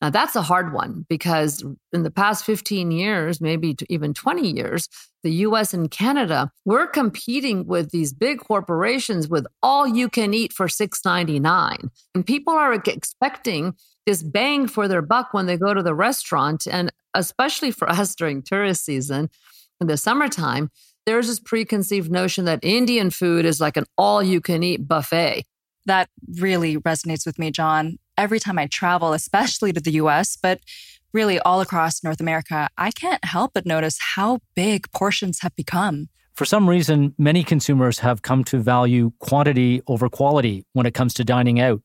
Now, 0.00 0.08
that's 0.08 0.34
a 0.34 0.42
hard 0.42 0.72
one 0.72 1.04
because 1.10 1.62
in 1.92 2.04
the 2.04 2.10
past 2.10 2.46
15 2.46 2.90
years, 2.90 3.40
maybe 3.40 3.76
even 3.90 4.14
20 4.14 4.50
years, 4.50 4.88
the 5.22 5.32
US 5.32 5.74
and 5.74 5.90
Canada, 5.90 6.50
we're 6.64 6.86
competing 6.86 7.66
with 7.66 7.90
these 7.90 8.14
big 8.14 8.40
corporations 8.40 9.28
with 9.28 9.46
all 9.62 9.86
you 9.86 10.08
can 10.08 10.32
eat 10.32 10.54
for 10.54 10.68
$6.99. 10.68 11.90
And 12.14 12.26
people 12.26 12.54
are 12.54 12.72
expecting 12.72 13.74
this 14.06 14.22
bang 14.22 14.66
for 14.66 14.88
their 14.88 15.02
buck 15.02 15.34
when 15.34 15.44
they 15.44 15.58
go 15.58 15.74
to 15.74 15.82
the 15.82 15.94
restaurant. 15.94 16.66
And 16.66 16.90
especially 17.12 17.70
for 17.70 17.88
us 17.90 18.14
during 18.14 18.42
tourist 18.42 18.86
season, 18.86 19.28
in 19.80 19.86
the 19.86 19.96
summertime, 19.96 20.70
there's 21.06 21.26
this 21.26 21.40
preconceived 21.40 22.10
notion 22.10 22.44
that 22.44 22.60
Indian 22.62 23.10
food 23.10 23.44
is 23.44 23.60
like 23.60 23.76
an 23.76 23.84
all 23.96 24.22
you 24.22 24.40
can 24.40 24.62
eat 24.62 24.86
buffet. 24.86 25.44
That 25.86 26.08
really 26.38 26.76
resonates 26.76 27.24
with 27.24 27.38
me, 27.38 27.50
John. 27.50 27.98
Every 28.18 28.38
time 28.38 28.58
I 28.58 28.66
travel, 28.66 29.12
especially 29.14 29.72
to 29.72 29.80
the 29.80 29.92
US, 29.92 30.36
but 30.36 30.60
really 31.12 31.38
all 31.40 31.60
across 31.60 32.04
North 32.04 32.20
America, 32.20 32.68
I 32.76 32.90
can't 32.90 33.24
help 33.24 33.52
but 33.54 33.66
notice 33.66 33.98
how 34.14 34.40
big 34.54 34.90
portions 34.92 35.40
have 35.40 35.56
become. 35.56 36.08
For 36.34 36.44
some 36.44 36.68
reason, 36.68 37.14
many 37.18 37.42
consumers 37.42 37.98
have 38.00 38.22
come 38.22 38.44
to 38.44 38.58
value 38.58 39.12
quantity 39.18 39.82
over 39.86 40.08
quality 40.08 40.64
when 40.74 40.86
it 40.86 40.94
comes 40.94 41.14
to 41.14 41.24
dining 41.24 41.60
out. 41.60 41.82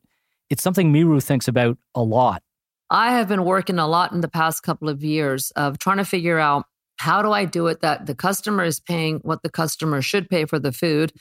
It's 0.49 0.61
something 0.61 0.93
Meeru 0.93 1.23
thinks 1.23 1.47
about 1.47 1.77
a 1.95 2.03
lot. 2.03 2.43
I 2.89 3.13
have 3.13 3.27
been 3.27 3.43
working 3.43 3.79
a 3.79 3.87
lot 3.87 4.11
in 4.11 4.21
the 4.21 4.27
past 4.27 4.61
couple 4.61 4.87
of 4.87 5.03
years 5.03 5.51
of 5.55 5.79
trying 5.79 5.97
to 5.97 6.05
figure 6.05 6.37
out 6.37 6.65
how 6.97 7.21
do 7.21 7.31
I 7.31 7.45
do 7.45 7.67
it 7.67 7.81
that 7.81 8.05
the 8.05 8.15
customer 8.15 8.63
is 8.63 8.79
paying 8.79 9.19
what 9.19 9.43
the 9.43 9.49
customer 9.49 10.01
should 10.01 10.29
pay 10.29 10.45
for 10.45 10.59
the 10.59 10.71
food, 10.71 11.11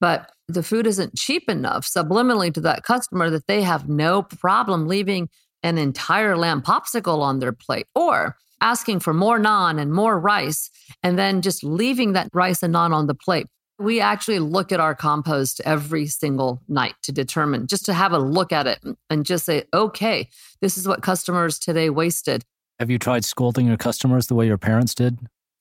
but 0.00 0.30
the 0.48 0.62
food 0.62 0.86
isn't 0.86 1.16
cheap 1.16 1.48
enough 1.48 1.86
subliminally 1.86 2.52
to 2.54 2.60
that 2.60 2.82
customer 2.82 3.30
that 3.30 3.46
they 3.46 3.62
have 3.62 3.88
no 3.88 4.22
problem 4.22 4.86
leaving 4.86 5.28
an 5.62 5.78
entire 5.78 6.36
lamb 6.36 6.62
popsicle 6.62 7.20
on 7.20 7.38
their 7.38 7.52
plate 7.52 7.86
or 7.94 8.36
asking 8.60 9.00
for 9.00 9.14
more 9.14 9.38
naan 9.38 9.80
and 9.80 9.92
more 9.92 10.18
rice 10.18 10.70
and 11.02 11.18
then 11.18 11.42
just 11.42 11.64
leaving 11.64 12.12
that 12.12 12.28
rice 12.32 12.62
and 12.62 12.74
naan 12.74 12.92
on 12.92 13.06
the 13.06 13.14
plate. 13.14 13.46
We 13.78 14.00
actually 14.00 14.38
look 14.38 14.70
at 14.70 14.78
our 14.78 14.94
compost 14.94 15.60
every 15.64 16.06
single 16.06 16.62
night 16.68 16.94
to 17.02 17.12
determine, 17.12 17.66
just 17.66 17.84
to 17.86 17.94
have 17.94 18.12
a 18.12 18.18
look 18.18 18.52
at 18.52 18.66
it 18.66 18.78
and 19.10 19.26
just 19.26 19.44
say, 19.44 19.64
okay, 19.74 20.28
this 20.60 20.78
is 20.78 20.86
what 20.86 21.02
customers 21.02 21.58
today 21.58 21.90
wasted. 21.90 22.44
Have 22.80 22.90
you 22.90 22.98
tried 22.98 23.24
scolding 23.24 23.66
your 23.66 23.76
customers 23.76 24.26
the 24.26 24.34
way 24.34 24.46
your 24.46 24.58
parents 24.58 24.94
did? 24.94 25.18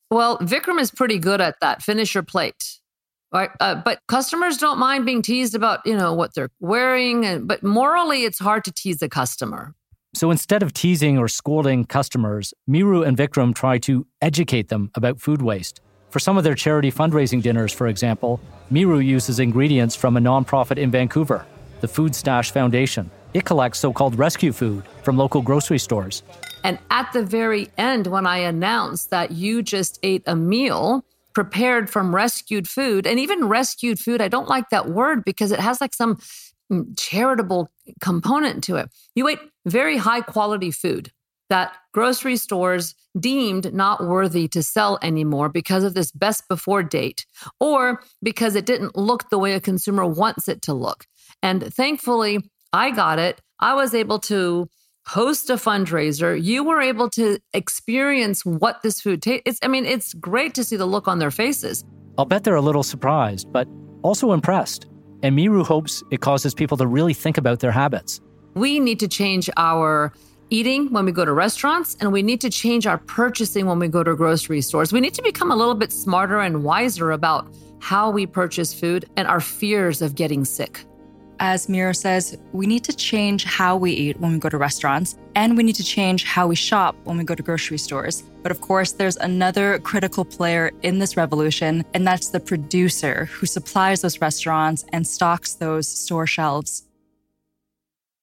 Well, 0.10 0.38
Vikram 0.40 0.80
is 0.80 0.92
pretty 0.92 1.20
good 1.20 1.42
at 1.42 1.56
that. 1.62 1.82
Finish 1.82 2.14
your 2.14 2.24
plate. 2.24 2.80
Right? 3.32 3.50
Uh, 3.60 3.76
but 3.76 4.00
customers 4.08 4.58
don't 4.58 4.78
mind 4.78 5.06
being 5.06 5.22
teased 5.24 5.56
about, 5.56 5.80
you 5.86 5.96
know, 5.96 6.14
what 6.14 6.36
they're 6.36 6.50
wearing. 6.60 7.26
And, 7.26 7.48
but 7.48 7.64
morally, 7.64 8.24
it's 8.24 8.40
hard 8.40 8.64
to 8.66 8.72
tease 8.72 9.02
a 9.02 9.10
customer. 9.10 9.74
So 10.16 10.30
instead 10.30 10.62
of 10.62 10.74
teasing 10.74 11.18
or 11.18 11.28
scolding 11.28 11.86
customers, 11.86 12.54
Meeru 12.70 13.06
and 13.06 13.18
Vikram 13.18 13.56
try 13.56 13.80
to 13.80 14.06
educate 14.22 14.70
them 14.70 14.92
about 14.94 15.20
food 15.20 15.42
waste. 15.42 15.82
For 16.12 16.20
some 16.20 16.38
of 16.38 16.44
their 16.44 16.54
charity 16.54 16.92
fundraising 16.92 17.42
dinners, 17.42 17.74
for 17.74 17.88
example, 17.88 18.40
Meeru 18.72 19.04
uses 19.04 19.40
ingredients 19.40 19.96
from 19.96 20.16
a 20.16 20.20
nonprofit 20.20 20.78
in 20.78 20.92
Vancouver, 20.92 21.44
the 21.82 21.88
Food 21.88 22.14
Stash 22.14 22.52
Foundation. 22.52 23.10
It 23.34 23.46
collects 23.46 23.80
so 23.80 23.92
called 23.92 24.16
rescue 24.20 24.52
food 24.52 24.84
from 25.02 25.18
local 25.18 25.42
grocery 25.42 25.80
stores. 25.80 26.22
And 26.64 26.80
at 26.90 27.12
the 27.14 27.24
very 27.24 27.70
end, 27.78 28.08
when 28.08 28.26
I 28.26 28.38
announced 28.38 29.10
that 29.10 29.32
you 29.32 29.62
just 29.62 30.00
ate 30.04 30.24
a 30.26 30.36
meal 30.36 31.06
prepared 31.34 31.90
from 31.90 32.14
rescued 32.14 32.68
food, 32.68 33.08
and 33.08 33.20
even 33.20 33.48
rescued 33.48 34.00
food, 34.00 34.22
I 34.22 34.28
don't 34.28 34.48
like 34.48 34.70
that 34.70 34.90
word 34.90 35.26
because 35.26 35.52
it 35.52 35.60
has 35.60 35.82
like 35.82 35.94
some 35.94 36.18
mm, 36.72 36.98
charitable 36.98 37.72
component 38.00 38.64
to 38.66 38.76
it. 38.76 38.90
You 39.16 39.28
ate 39.28 39.40
very 39.66 39.98
high 39.98 40.22
quality 40.22 40.72
food 40.72 41.12
that 41.50 41.76
grocery 41.92 42.36
stores 42.36 42.96
deemed 43.20 43.74
not 43.74 44.08
worthy 44.08 44.48
to 44.48 44.64
sell 44.64 44.98
anymore 45.02 45.50
because 45.50 45.84
of 45.84 45.94
this 45.94 46.12
best 46.12 46.48
before 46.48 46.82
date 46.82 47.26
or 47.60 48.02
because 48.24 48.56
it 48.56 48.66
didn't 48.66 48.96
look 48.96 49.30
the 49.30 49.38
way 49.38 49.54
a 49.54 49.60
consumer 49.60 50.06
wants 50.06 50.48
it 50.48 50.62
to 50.64 50.74
look. 50.74 51.06
And 51.42 51.74
thankfully, 51.74 52.40
I 52.72 52.92
got 52.92 53.20
it. 53.20 53.40
I 53.60 53.76
was 53.76 53.94
able 53.94 54.20
to 54.20 54.68
host 55.06 55.50
a 55.50 55.56
fundraiser, 55.56 56.42
you 56.42 56.64
were 56.64 56.82
able 56.82 57.10
to 57.12 57.40
experience 57.54 58.46
what 58.46 58.82
this 58.82 59.02
food 59.02 59.22
tastes. 59.22 59.60
I 59.62 59.68
mean, 59.68 59.86
it's 59.86 60.14
great 60.14 60.54
to 60.56 60.64
see 60.64 60.76
the 60.76 60.86
look 60.86 61.08
on 61.08 61.20
their 61.20 61.32
faces. 61.32 61.84
I'll 62.18 62.26
bet 62.26 62.44
they're 62.44 62.56
a 62.56 62.62
little 62.62 62.84
surprised, 62.84 63.52
but 63.52 63.68
also 64.02 64.32
impressed. 64.32 64.88
And 65.24 65.38
Meeru 65.38 65.66
hopes 65.66 66.04
it 66.12 66.22
causes 66.22 66.54
people 66.54 66.78
to 66.78 66.88
really 66.88 67.14
think 67.14 67.38
about 67.38 67.60
their 67.60 67.72
habits. 67.72 68.20
We 68.56 68.80
need 68.80 69.00
to 69.00 69.08
change 69.08 69.50
our 69.58 70.14
eating 70.50 70.92
when 70.92 71.06
we 71.06 71.12
go 71.12 71.26
to 71.26 71.34
restaurants, 71.34 71.96
and 72.00 72.12
we 72.12 72.22
need 72.22 72.40
to 72.42 72.50
change 72.50 72.86
our 72.86 73.00
purchasing 73.00 73.66
when 73.66 73.80
we 73.80 73.88
go 73.88 74.04
to 74.04 74.16
grocery 74.16 74.62
stores. 74.62 74.94
We 74.94 75.00
need 75.00 75.14
to 75.16 75.24
become 75.24 75.52
a 75.52 75.56
little 75.56 75.74
bit 75.74 75.92
smarter 75.92 76.40
and 76.40 76.64
wiser 76.64 77.12
about 77.12 77.52
how 77.80 78.12
we 78.12 78.28
purchase 78.28 78.74
food 78.74 79.06
and 79.18 79.28
our 79.28 79.40
fears 79.40 80.02
of 80.02 80.16
getting 80.16 80.46
sick 80.46 80.86
as 81.40 81.68
Meeru 81.68 81.96
says, 81.96 82.38
we 82.52 82.66
need 82.66 82.84
to 82.84 82.94
change 82.94 83.44
how 83.44 83.76
we 83.76 83.92
eat 83.92 84.20
when 84.20 84.34
we 84.34 84.40
go 84.40 84.50
to 84.50 84.58
restaurants, 84.58 85.18
and 85.36 85.58
we 85.58 85.64
need 85.64 85.76
to 85.76 85.84
change 85.84 86.24
how 86.24 86.48
we 86.48 86.56
shop 86.56 86.96
when 87.04 87.18
we 87.18 87.24
go 87.24 87.36
to 87.36 87.44
grocery 87.44 87.78
stores. 87.78 88.24
But 88.42 88.52
of 88.52 88.62
course, 88.62 88.94
there's 88.94 89.18
another 89.18 89.80
critical 89.80 90.26
player 90.26 90.72
in 90.82 91.00
this 91.00 91.18
revolution, 91.18 91.84
and 91.94 92.06
that's 92.06 92.30
the 92.30 92.40
producer 92.40 93.26
who 93.26 93.46
supplies 93.46 94.02
those 94.02 94.22
restaurants 94.22 94.86
and 94.94 95.08
stocks 95.08 95.56
those 95.56 95.88
store 95.88 96.28
shelves. 96.28 96.84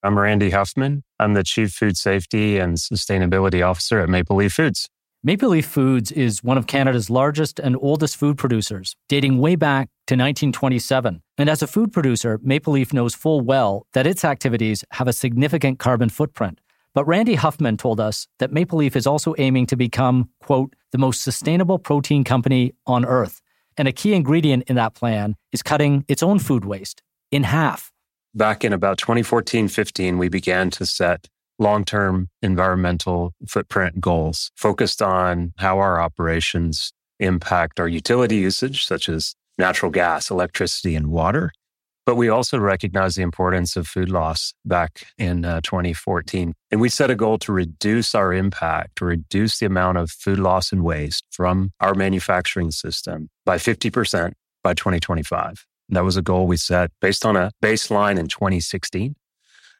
I'm 0.03 0.19
Randy 0.19 0.51
Huffman. 0.51 1.05
I'm 1.19 1.35
the 1.35 1.45
Chief 1.45 1.73
Food 1.73 1.97
Safety 1.97 2.59
and 2.59 2.79
Sustainability 2.79 3.67
Officer 3.67 4.01
at 4.01 4.09
Maple 4.09 4.37
Leaf 4.37 4.55
Foods. 4.55 4.89
Maple 5.23 5.51
Leaf 5.51 5.67
Foods 5.67 6.11
is 6.11 6.43
one 6.43 6.57
of 6.57 6.67
Canada's 6.67 7.11
largest 7.11 7.59
and 7.59 7.77
oldest 7.83 8.17
food 8.17 8.39
producers, 8.39 8.97
dating 9.07 9.37
way 9.37 9.55
back 9.55 9.89
to 10.07 10.15
1927. 10.15 11.21
And 11.37 11.51
as 11.51 11.61
a 11.61 11.67
food 11.67 11.93
producer, 11.93 12.41
Maple 12.43 12.73
Leaf 12.73 12.95
knows 12.95 13.15
full 13.15 13.43
well 13.43 13.87
that 13.93 14.07
its 14.07 14.25
activities 14.25 14.83
have 14.93 15.09
a 15.09 15.13
significant 15.13 15.79
carbon 15.79 16.09
footprint. 16.09 16.59
But 16.95 17.07
Randy 17.07 17.35
Huffman 17.35 17.77
told 17.77 18.01
us 18.01 18.29
that 18.39 18.51
Maple 18.51 18.79
Leaf 18.79 18.97
is 18.97 19.07
also 19.07 19.35
aiming 19.37 19.67
to 19.67 19.77
become, 19.77 20.31
quote, 20.43 20.75
the 20.91 20.97
most 20.97 21.21
sustainable 21.21 21.79
protein 21.79 22.25
company 22.25 22.73
on 22.87 23.05
earth. 23.05 23.43
And 23.77 23.87
a 23.87 23.93
key 23.93 24.15
ingredient 24.15 24.63
in 24.69 24.77
that 24.77 24.95
plan 24.95 25.37
is 25.53 25.63
cutting 25.63 26.07
its 26.09 26.23
own 26.23 26.39
food 26.39 26.65
waste 26.65 27.03
in 27.31 27.43
half. 27.43 27.93
Back 28.35 28.65
in 28.65 28.73
about 28.73 28.97
2014 28.97 29.69
15, 29.69 30.17
we 30.17 30.31
began 30.31 30.71
to 30.71 30.87
set 30.87 31.29
long 31.61 31.85
term 31.85 32.29
environmental 32.43 33.33
footprint 33.47 34.01
goals 34.01 34.51
focused 34.57 35.01
on 35.01 35.53
how 35.59 35.79
our 35.79 36.01
operations 36.01 36.93
impact 37.21 37.79
our 37.79 37.87
utility 37.87 38.37
usage, 38.37 38.85
such 38.87 39.09
as 39.09 39.35
natural 39.59 39.93
gas, 39.93 40.31
electricity, 40.31 40.97
and 40.97 41.09
water. 41.09 41.53
But 42.07 42.17
we 42.17 42.29
also 42.29 42.59
recognize 42.59 43.15
the 43.15 43.23
importance 43.23 43.77
of 43.77 43.87
food 43.87 44.09
loss 44.09 44.55
back 44.65 45.07
in 45.19 45.45
uh, 45.45 45.61
2014. 45.61 46.55
And 46.71 46.81
we 46.81 46.89
set 46.89 47.11
a 47.11 47.15
goal 47.15 47.39
to 47.39 47.53
reduce 47.53 48.15
our 48.15 48.33
impact, 48.33 48.97
to 48.97 49.05
reduce 49.05 49.59
the 49.59 49.67
amount 49.67 49.99
of 49.99 50.11
food 50.11 50.39
loss 50.39 50.73
and 50.73 50.83
waste 50.83 51.25
from 51.31 51.71
our 51.79 51.95
manufacturing 51.95 52.71
system 52.71 53.29
by 53.45 53.59
50% 53.59 54.33
by 54.65 54.75
2025. 54.75 55.67
That 55.91 56.05
was 56.05 56.17
a 56.17 56.23
goal 56.23 56.47
we 56.47 56.57
set 56.57 56.91
based 57.01 57.27
on 57.27 57.37
a 57.37 57.53
baseline 57.63 58.19
in 58.19 58.29
2016. 58.29 59.15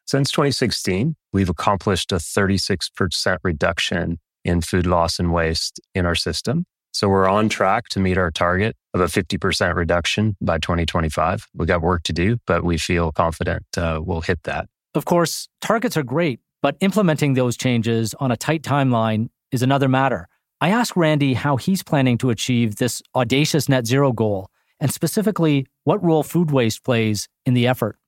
Since 0.07 0.31
2016, 0.33 1.17
we've 1.33 1.49
accomplished 1.49 2.13
a 2.13 2.17
36% 2.17 3.39
reduction 3.43 4.19
in 4.45 4.61
food 4.61 4.87
loss 4.87 5.19
and 5.19 5.33
waste 5.33 5.81
in 5.95 6.07
our 6.07 6.15
system. 6.15 6.65
So 6.93 7.09
we're 7.09 7.29
on 7.29 7.49
track 7.49 7.89
to 7.91 8.01
meet 8.01 8.19
our 8.19 8.31
target 8.31 8.77
of 8.95 9.01
a 9.01 9.07
50% 9.07 9.75
reduction 9.77 10.37
by 10.41 10.59
2025. 10.59 11.47
We've 11.55 11.69
got 11.69 11.83
work 11.83 12.03
to 12.05 12.13
do, 12.13 12.39
but 12.47 12.65
we 12.65 12.79
feel 12.79 13.13
confident 13.13 13.65
uh, 13.77 14.01
we'll 14.03 14.23
hit 14.23 14.43
that. 14.45 14.69
Of 14.95 15.05
course, 15.05 15.49
targets 15.61 15.97
are 15.97 16.03
great, 16.03 16.41
but 16.63 16.77
implementing 16.81 17.35
those 17.35 17.57
changes 17.57 18.15
on 18.15 18.33
a 18.33 18.37
tight 18.37 18.63
timeline 18.63 19.29
is 19.53 19.63
another 19.63 19.89
matter. 19.89 20.29
I 20.61 20.71
asked 20.71 20.97
Randy 20.97 21.35
how 21.35 21.57
he's 21.57 21.83
planning 21.83 22.19
to 22.19 22.31
achieve 22.31 22.77
this 22.77 23.03
audacious 23.15 23.69
net 23.69 23.87
zero 23.87 24.13
goal, 24.13 24.51
and 24.81 24.93
specifically 24.93 25.67
what 25.85 26.03
role 26.03 26.25
food 26.25 26.51
waste 26.51 26.85
plays 26.85 27.29
in 27.47 27.55
the 27.55 27.69
effort. 27.69 28.00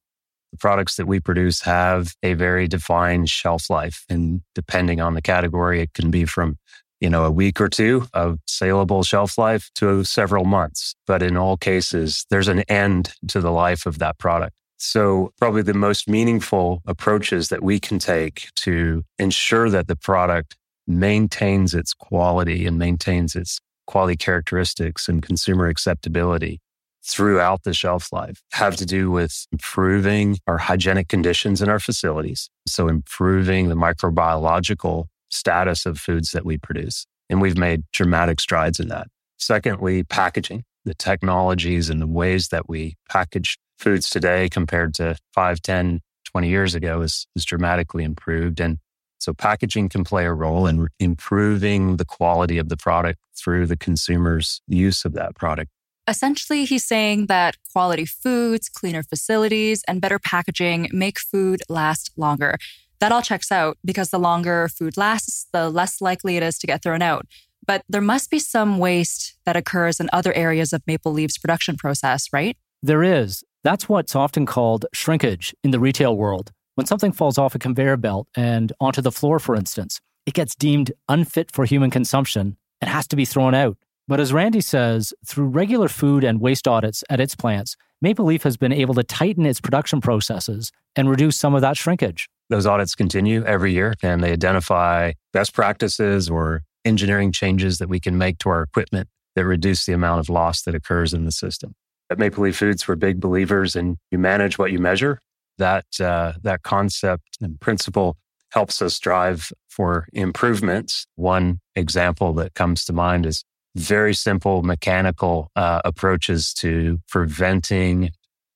The 0.53 0.59
products 0.59 0.97
that 0.97 1.07
we 1.07 1.19
produce 1.19 1.63
have 1.63 2.15
a 2.23 2.35
very 2.35 2.69
defined 2.69 3.29
shelf 3.29 3.71
life. 3.71 4.05
And 4.09 4.43
depending 4.55 5.01
on 5.01 5.15
the 5.15 5.23
category, 5.23 5.81
it 5.81 5.95
can 5.95 6.11
be 6.11 6.25
from 6.25 6.59
you 7.03 7.11
know, 7.11 7.25
a 7.25 7.33
week 7.33 7.61
or 7.61 7.69
two 7.69 8.07
of 8.15 8.39
saleable 8.47 9.03
shelf 9.03 9.37
life 9.37 9.71
to 9.75 10.05
several 10.05 10.45
months. 10.45 10.95
But 11.05 11.21
in 11.21 11.37
all 11.37 11.57
cases, 11.57 12.25
there's 12.31 12.47
an 12.47 12.61
end 12.69 13.13
to 13.27 13.41
the 13.41 13.51
life 13.51 13.87
of 13.87 13.99
that 13.99 14.19
product. 14.19 14.55
So 14.79 15.33
probably 15.37 15.63
the 15.63 15.75
most 15.75 16.09
meaningful 16.09 16.81
approaches 16.87 17.49
that 17.49 17.61
we 17.61 17.81
can 17.81 17.99
take 17.99 18.51
to 18.57 19.03
ensure 19.19 19.69
that 19.69 19.89
the 19.89 19.97
product 19.97 20.57
maintains 20.87 21.75
its 21.75 21.93
quality 21.93 22.67
and 22.67 22.79
maintains 22.79 23.35
its 23.35 23.59
quality 23.89 24.17
characteristics 24.17 25.09
and 25.09 25.25
consumer 25.25 25.67
acceptability 25.67 26.61
throughout 27.05 27.65
the 27.65 27.75
shelf 27.75 28.13
life 28.13 28.43
have 28.53 28.77
to 28.77 28.87
do 28.87 29.11
with 29.11 29.47
improving 29.51 30.39
our 30.47 30.59
hygienic 30.59 31.09
conditions 31.09 31.61
in 31.61 31.69
our 31.69 31.81
facilities. 31.81 32.49
So 32.67 32.89
improving 32.89 33.69
the 33.69 33.75
microbiological 33.75 35.07
status 35.31 35.87
of 35.87 35.99
foods 35.99 36.33
that 36.33 36.45
we 36.45 36.59
produce. 36.59 37.07
And 37.29 37.41
we've 37.41 37.59
made 37.59 37.85
dramatic 37.93 38.41
strides 38.41 38.79
in 38.79 38.89
that. 38.89 39.09
Secondly, 39.39 40.05
packaging, 40.05 40.65
the 40.85 40.95
technologies 40.95 41.91
and 41.91 42.01
the 42.01 42.07
ways 42.07 42.49
that 42.49 42.69
we 42.69 42.97
package 43.09 43.59
foods 43.79 44.09
today 44.09 44.49
compared 44.49 44.95
to 44.95 45.17
5, 45.35 45.61
10, 45.63 46.01
20 46.25 46.49
years 46.49 46.75
ago 46.75 47.01
is, 47.03 47.27
is 47.35 47.45
dramatically 47.45 48.05
improved. 48.05 48.61
And 48.61 48.79
so 49.19 49.33
packaging 49.33 49.89
can 49.89 50.05
play 50.05 50.25
a 50.25 50.33
role 50.33 50.67
in 50.67 50.89
improving 50.99 51.97
the 51.97 52.05
quality 52.05 52.59
of 52.59 52.69
the 52.69 52.77
product 52.77 53.21
through 53.37 53.67
the 53.67 53.77
consumer's 53.77 54.61
use 54.67 55.05
of 55.05 55.15
that 55.15 55.35
product. 55.35 55.71
Essentially, 56.09 56.65
he's 56.65 56.85
saying 56.85 57.27
that 57.27 57.57
quality 57.73 58.05
foods, 58.05 58.69
cleaner 58.69 59.03
facilities, 59.03 59.83
and 59.87 60.01
better 60.01 60.19
packaging 60.19 60.89
make 60.93 61.19
food 61.19 61.63
last 61.69 62.11
longer. 62.17 62.59
That 62.99 63.13
all 63.13 63.23
checks 63.23 63.53
out 63.53 63.79
because 63.85 64.11
the 64.11 64.19
longer 64.19 64.69
food 64.69 64.97
lasts, 64.97 65.47
the 65.53 65.71
less 65.71 66.01
likely 66.01 66.37
it 66.37 66.43
is 66.43 66.59
to 66.59 66.67
get 66.67 66.83
thrown 66.83 67.03
out. 67.03 67.27
But 67.67 67.85
there 67.89 68.01
must 68.01 68.31
be 68.31 68.39
some 68.39 68.79
waste 68.79 69.37
that 69.45 69.57
occurs 69.57 70.01
in 70.01 70.09
other 70.13 70.33
areas 70.33 70.73
of 70.73 70.83
Maple 70.87 71.13
Leaf's 71.13 71.39
production 71.39 71.77
process, 71.77 72.27
right? 72.33 72.57
There 72.83 73.03
is. 73.05 73.45
That's 73.63 73.89
what's 73.89 74.17
often 74.17 74.45
called 74.47 74.87
shrinkage 74.93 75.55
in 75.63 75.71
the 75.71 75.79
retail 75.79 76.17
world. 76.17 76.51
When 76.75 76.87
something 76.87 77.13
falls 77.13 77.39
off 77.39 77.55
a 77.55 77.61
conveyor 77.61 77.99
belt 77.99 78.27
and 78.37 78.73
onto 78.81 79.03
the 79.03 79.13
floor, 79.13 79.39
for 79.39 79.55
instance, 79.55 80.01
it 80.27 80.35
gets 80.35 80.55
deemed 80.57 80.93
unfit 81.09 81.53
for 81.53 81.65
human 81.65 81.91
consumption 81.91 82.57
and 82.81 82.91
has 82.91 83.07
to 83.09 83.17
be 83.17 83.25
thrown 83.25 83.55
out. 83.55 83.77
But 84.09 84.21
as 84.21 84.33
Randy 84.33 84.61
says, 84.61 85.13
through 85.27 85.47
regular 85.47 85.89
food 85.89 86.25
and 86.25 86.41
waste 86.41 86.67
audits 86.67 87.05
at 87.09 87.21
its 87.21 87.35
plants, 87.35 87.77
Maple 88.01 88.25
Leaf 88.25 88.43
has 88.43 88.57
been 88.57 88.73
able 88.73 88.95
to 88.95 89.05
tighten 89.05 89.47
its 89.47 89.61
production 89.61 90.01
processes 90.01 90.73
and 90.97 91.09
reduce 91.09 91.37
some 91.37 91.55
of 91.55 91.61
that 91.61 91.77
shrinkage. 91.77 92.29
Those 92.51 92.67
audits 92.67 92.95
continue 92.95 93.45
every 93.45 93.73
year 93.73 93.95
and 94.03 94.23
they 94.23 94.33
identify 94.33 95.13
best 95.33 95.55
practices 95.55 96.29
or 96.29 96.63
engineering 96.85 97.31
changes 97.31 97.79
that 97.79 97.89
we 97.89 98.01
can 98.01 98.19
make 98.19 98.39
to 98.39 98.49
our 98.49 98.63
equipment 98.63 99.09
that 99.37 99.47
reduce 99.47 99.87
the 99.87 99.93
amount 99.93 100.21
of 100.21 100.29
loss 100.29 100.63
that 100.63 100.75
occurs 100.75 101.15
in 101.15 101.25
the 101.25 101.33
system. 101.33 101.75
At 102.11 102.19
Maple 102.19 102.45
Leaf 102.45 102.57
Foods, 102.57 102.87
we're 102.87 102.97
big 102.97 103.21
believers 103.21 103.77
in 103.77 103.97
you 104.11 104.19
manage 104.19 104.59
what 104.59 104.73
you 104.73 104.79
measure. 104.79 105.21
That, 105.59 105.87
uh, 106.01 106.33
that 106.43 106.63
concept 106.63 107.39
and 107.41 107.61
principle 107.61 108.17
helps 108.51 108.83
us 108.83 108.95
strive 108.95 109.53
for 109.69 110.09
improvements. 110.13 111.07
One 111.15 111.61
example 111.77 112.33
that 112.35 112.55
comes 112.55 112.85
to 112.87 112.93
mind 112.93 113.25
is 113.25 113.45
very 113.75 114.15
simple 114.15 114.63
mechanical 114.63 115.51
uh, 115.57 115.81
approaches 115.85 116.53
to 116.55 117.01
preventing 117.09 118.11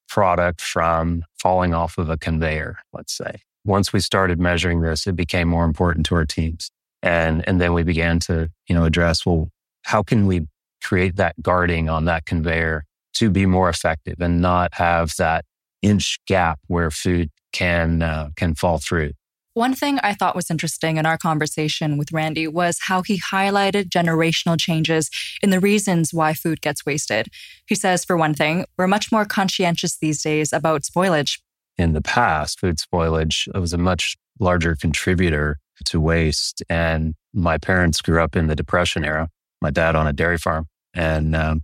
product 0.09 0.61
from 0.61 1.25
falling 1.39 1.75
off 1.75 1.99
of 1.99 2.09
a 2.11 2.17
conveyor, 2.17 2.79
let's 2.93 3.17
say 3.17 3.41
once 3.67 3.93
we 3.93 4.01
started 4.01 4.41
measuring 4.41 4.81
this, 4.81 5.07
it 5.07 5.17
became 5.17 5.49
more 5.49 5.65
important 5.65 6.07
to 6.07 6.15
our 6.15 6.25
teams. 6.25 6.71
And, 7.03 7.47
and 7.47 7.61
then 7.61 7.75
we 7.75 7.83
began 7.83 8.21
to, 8.21 8.49
you 8.69 8.75
know, 8.75 8.85
address, 8.85 9.27
well, 9.27 9.51
how 9.83 10.03
can 10.03 10.27
we 10.27 10.47
create 10.83 11.17
that 11.17 11.41
guarding 11.43 11.89
on 11.89 12.05
that 12.07 12.25
conveyor 12.25 12.85
to 13.15 13.29
be 13.29 13.45
more 13.45 13.69
effective 13.69 14.17
and 14.21 14.41
not 14.41 14.75
have 14.75 15.15
that 15.19 15.45
inch 15.83 16.19
gap 16.27 16.59
where 16.69 16.91
food 16.91 17.31
can, 17.53 18.03
uh, 18.03 18.31
can 18.37 18.55
fall 18.55 18.79
through? 18.79 19.13
One 19.57 19.75
thing 19.75 19.99
I 20.03 20.13
thought 20.13 20.37
was 20.37 20.51
interesting 20.51 20.99
in 20.99 21.07
our 21.07 21.17
conversation 21.17 21.97
with 21.97 22.13
Randy 22.13 22.47
was 22.47 22.79
how 22.83 23.01
he 23.01 23.19
highlighted 23.19 23.89
generational 23.89 24.61
changes 24.61 25.09
in 25.43 25.49
the 25.49 25.61
reasons 25.61 26.13
why 26.13 26.35
food 26.35 26.61
gets 26.61 26.85
wasted. 26.85 27.29
He 27.67 27.75
says, 27.75 28.05
for 28.05 28.19
one 28.19 28.35
thing, 28.35 28.67
we're 28.77 28.87
much 28.87 29.11
more 29.11 29.25
conscientious 29.25 29.97
these 29.97 30.23
days 30.23 30.53
about 30.53 30.83
spoilage 30.83 31.39
in 31.79 31.93
the 31.93 32.03
past, 32.03 32.61
food 32.61 32.77
spoilage 32.79 33.49
was 33.59 33.73
a 33.73 33.79
much 33.79 34.17
larger 34.39 34.77
contributor 34.77 35.59
to 35.87 36.01
waste. 36.01 36.63
And 36.69 37.15
my 37.33 37.59
parents 37.59 38.01
grew 38.01 38.23
up 38.23 38.37
in 38.37 38.47
the 38.47 38.57
Depression 38.57 39.05
era, 39.05 39.29
my 39.61 39.71
dad 39.71 39.95
on 39.95 40.07
a 40.07 40.13
dairy 40.13 40.39
farm. 40.39 40.67
And 40.95 41.37
um, 41.37 41.63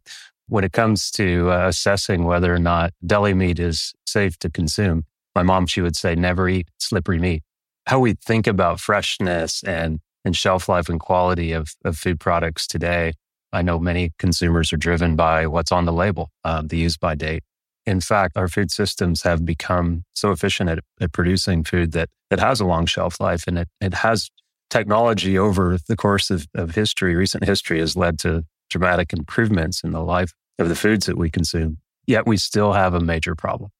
when 0.48 0.64
it 0.64 0.72
comes 0.72 1.10
to 1.12 1.50
uh, 1.50 1.68
assessing 1.68 2.24
whether 2.24 2.54
or 2.54 2.58
not 2.58 2.92
deli 3.04 3.34
meat 3.34 3.58
is 3.58 3.92
safe 4.06 4.38
to 4.40 4.50
consume, 4.50 5.04
my 5.34 5.42
mom, 5.42 5.66
she 5.66 5.80
would 5.80 5.96
say, 5.96 6.14
never 6.14 6.48
eat 6.48 6.68
slippery 6.78 7.18
meat. 7.18 7.42
How 7.86 7.98
we 7.98 8.14
think 8.14 8.46
about 8.46 8.80
freshness 8.80 9.62
and, 9.64 10.00
and 10.24 10.36
shelf 10.36 10.68
life 10.68 10.88
and 10.88 11.00
quality 11.00 11.52
of, 11.52 11.74
of 11.84 11.96
food 11.96 12.20
products 12.20 12.66
today, 12.66 13.12
I 13.52 13.62
know 13.62 13.78
many 13.78 14.12
consumers 14.18 14.72
are 14.72 14.78
driven 14.78 15.16
by 15.16 15.46
what's 15.46 15.72
on 15.72 15.84
the 15.84 15.92
label, 15.92 16.30
um, 16.44 16.68
the 16.68 16.78
use 16.78 16.96
by 16.96 17.14
date. 17.14 17.42
In 17.84 18.00
fact, 18.00 18.36
our 18.36 18.48
food 18.48 18.70
systems 18.70 19.22
have 19.22 19.44
become 19.44 20.04
so 20.14 20.30
efficient 20.30 20.70
at, 20.70 20.78
at 21.00 21.12
producing 21.12 21.64
food 21.64 21.92
that 21.92 22.08
it 22.30 22.38
has 22.38 22.60
a 22.60 22.64
long 22.64 22.86
shelf 22.86 23.20
life 23.20 23.44
and 23.46 23.58
it, 23.58 23.68
it 23.80 23.94
has 23.94 24.30
technology 24.70 25.36
over 25.36 25.76
the 25.88 25.96
course 25.96 26.30
of, 26.30 26.46
of 26.54 26.74
history, 26.74 27.14
recent 27.14 27.44
history 27.44 27.80
has 27.80 27.96
led 27.96 28.18
to 28.20 28.44
dramatic 28.70 29.12
improvements 29.12 29.82
in 29.84 29.90
the 29.90 30.00
life 30.00 30.32
of 30.58 30.68
the 30.68 30.76
foods 30.76 31.06
that 31.06 31.18
we 31.18 31.28
consume. 31.28 31.78
Yet 32.06 32.26
we 32.26 32.36
still 32.36 32.72
have 32.72 32.94
a 32.94 33.00
major 33.00 33.34
problem. 33.34 33.70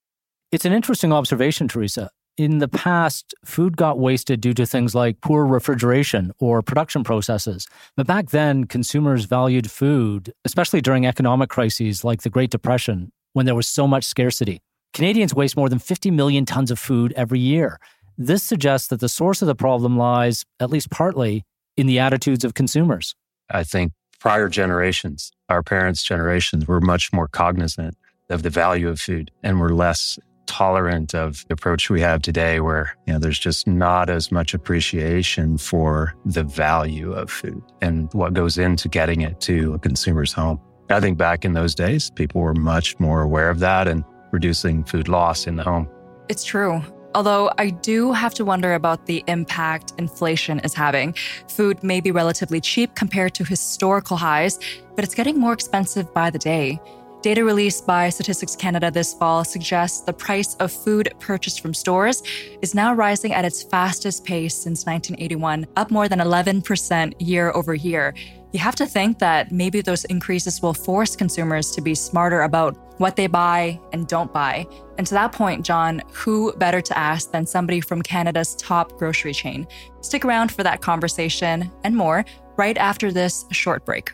It's 0.50 0.66
an 0.66 0.72
interesting 0.72 1.12
observation, 1.12 1.66
Theresa. 1.66 2.10
In 2.38 2.58
the 2.58 2.68
past, 2.68 3.34
food 3.44 3.76
got 3.76 3.98
wasted 3.98 4.40
due 4.40 4.54
to 4.54 4.64
things 4.64 4.94
like 4.94 5.20
poor 5.20 5.44
refrigeration 5.44 6.32
or 6.38 6.62
production 6.62 7.04
processes. 7.04 7.68
But 7.94 8.06
back 8.06 8.30
then, 8.30 8.64
consumers 8.64 9.26
valued 9.26 9.70
food, 9.70 10.32
especially 10.46 10.80
during 10.80 11.04
economic 11.04 11.50
crises 11.50 12.04
like 12.04 12.22
the 12.22 12.30
Great 12.30 12.50
Depression 12.50 13.12
when 13.34 13.44
there 13.44 13.54
was 13.54 13.68
so 13.68 13.86
much 13.86 14.04
scarcity. 14.04 14.62
Canadians 14.94 15.34
waste 15.34 15.58
more 15.58 15.68
than 15.68 15.78
50 15.78 16.10
million 16.10 16.46
tons 16.46 16.70
of 16.70 16.78
food 16.78 17.12
every 17.16 17.38
year. 17.38 17.78
This 18.16 18.42
suggests 18.42 18.88
that 18.88 19.00
the 19.00 19.10
source 19.10 19.42
of 19.42 19.46
the 19.46 19.54
problem 19.54 19.98
lies, 19.98 20.44
at 20.58 20.70
least 20.70 20.90
partly, 20.90 21.44
in 21.76 21.86
the 21.86 21.98
attitudes 21.98 22.44
of 22.44 22.54
consumers. 22.54 23.14
I 23.50 23.62
think 23.62 23.92
prior 24.20 24.48
generations, 24.48 25.32
our 25.50 25.62
parents' 25.62 26.02
generations, 26.02 26.66
were 26.66 26.80
much 26.80 27.12
more 27.12 27.28
cognizant 27.28 27.96
of 28.30 28.42
the 28.42 28.50
value 28.50 28.88
of 28.88 29.00
food 29.00 29.30
and 29.42 29.60
were 29.60 29.74
less 29.74 30.18
tolerant 30.52 31.14
of 31.14 31.46
the 31.48 31.54
approach 31.54 31.88
we 31.88 31.98
have 31.98 32.20
today 32.20 32.60
where 32.60 32.94
you 33.06 33.12
know 33.14 33.18
there's 33.18 33.38
just 33.38 33.66
not 33.66 34.10
as 34.10 34.30
much 34.30 34.52
appreciation 34.52 35.56
for 35.56 36.14
the 36.26 36.44
value 36.44 37.10
of 37.10 37.30
food 37.30 37.62
and 37.80 38.12
what 38.12 38.34
goes 38.34 38.58
into 38.58 38.86
getting 38.86 39.22
it 39.22 39.40
to 39.40 39.72
a 39.72 39.78
consumer's 39.78 40.30
home. 40.30 40.60
I 40.90 41.00
think 41.00 41.16
back 41.16 41.46
in 41.46 41.54
those 41.54 41.74
days, 41.74 42.10
people 42.10 42.42
were 42.42 42.52
much 42.52 43.00
more 43.00 43.22
aware 43.22 43.48
of 43.48 43.60
that 43.60 43.88
and 43.88 44.04
reducing 44.30 44.84
food 44.84 45.08
loss 45.08 45.46
in 45.46 45.56
the 45.56 45.62
home. 45.62 45.88
It's 46.28 46.44
true. 46.44 46.82
Although 47.14 47.50
I 47.56 47.70
do 47.70 48.12
have 48.12 48.34
to 48.34 48.44
wonder 48.44 48.74
about 48.74 49.06
the 49.06 49.24
impact 49.28 49.94
inflation 49.96 50.60
is 50.60 50.74
having. 50.74 51.14
Food 51.48 51.82
may 51.82 52.02
be 52.02 52.10
relatively 52.10 52.60
cheap 52.60 52.94
compared 52.94 53.34
to 53.36 53.44
historical 53.44 54.18
highs, 54.18 54.58
but 54.96 55.04
it's 55.04 55.14
getting 55.14 55.38
more 55.38 55.54
expensive 55.54 56.12
by 56.12 56.28
the 56.28 56.38
day. 56.38 56.78
Data 57.22 57.44
released 57.44 57.86
by 57.86 58.08
Statistics 58.08 58.56
Canada 58.56 58.90
this 58.90 59.14
fall 59.14 59.44
suggests 59.44 60.00
the 60.00 60.12
price 60.12 60.56
of 60.56 60.72
food 60.72 61.14
purchased 61.20 61.60
from 61.60 61.72
stores 61.72 62.22
is 62.62 62.74
now 62.74 62.92
rising 62.92 63.32
at 63.32 63.44
its 63.44 63.62
fastest 63.62 64.24
pace 64.24 64.54
since 64.56 64.86
1981, 64.86 65.66
up 65.76 65.90
more 65.90 66.08
than 66.08 66.18
11% 66.18 67.14
year 67.20 67.52
over 67.52 67.74
year 67.74 68.12
you 68.52 68.60
have 68.60 68.76
to 68.76 68.86
think 68.86 69.18
that 69.18 69.50
maybe 69.50 69.80
those 69.80 70.04
increases 70.04 70.60
will 70.60 70.74
force 70.74 71.16
consumers 71.16 71.70
to 71.70 71.80
be 71.80 71.94
smarter 71.94 72.42
about 72.42 72.76
what 73.00 73.16
they 73.16 73.26
buy 73.26 73.80
and 73.92 74.06
don't 74.06 74.32
buy. 74.32 74.66
And 74.98 75.06
to 75.06 75.14
that 75.14 75.32
point, 75.32 75.64
John, 75.64 76.02
who 76.12 76.52
better 76.58 76.82
to 76.82 76.98
ask 76.98 77.32
than 77.32 77.46
somebody 77.46 77.80
from 77.80 78.02
Canada's 78.02 78.54
top 78.56 78.92
grocery 78.98 79.32
chain? 79.32 79.66
Stick 80.02 80.24
around 80.24 80.52
for 80.52 80.62
that 80.62 80.82
conversation 80.82 81.70
and 81.82 81.96
more 81.96 82.24
right 82.58 82.76
after 82.76 83.10
this 83.10 83.46
short 83.50 83.86
break. 83.86 84.12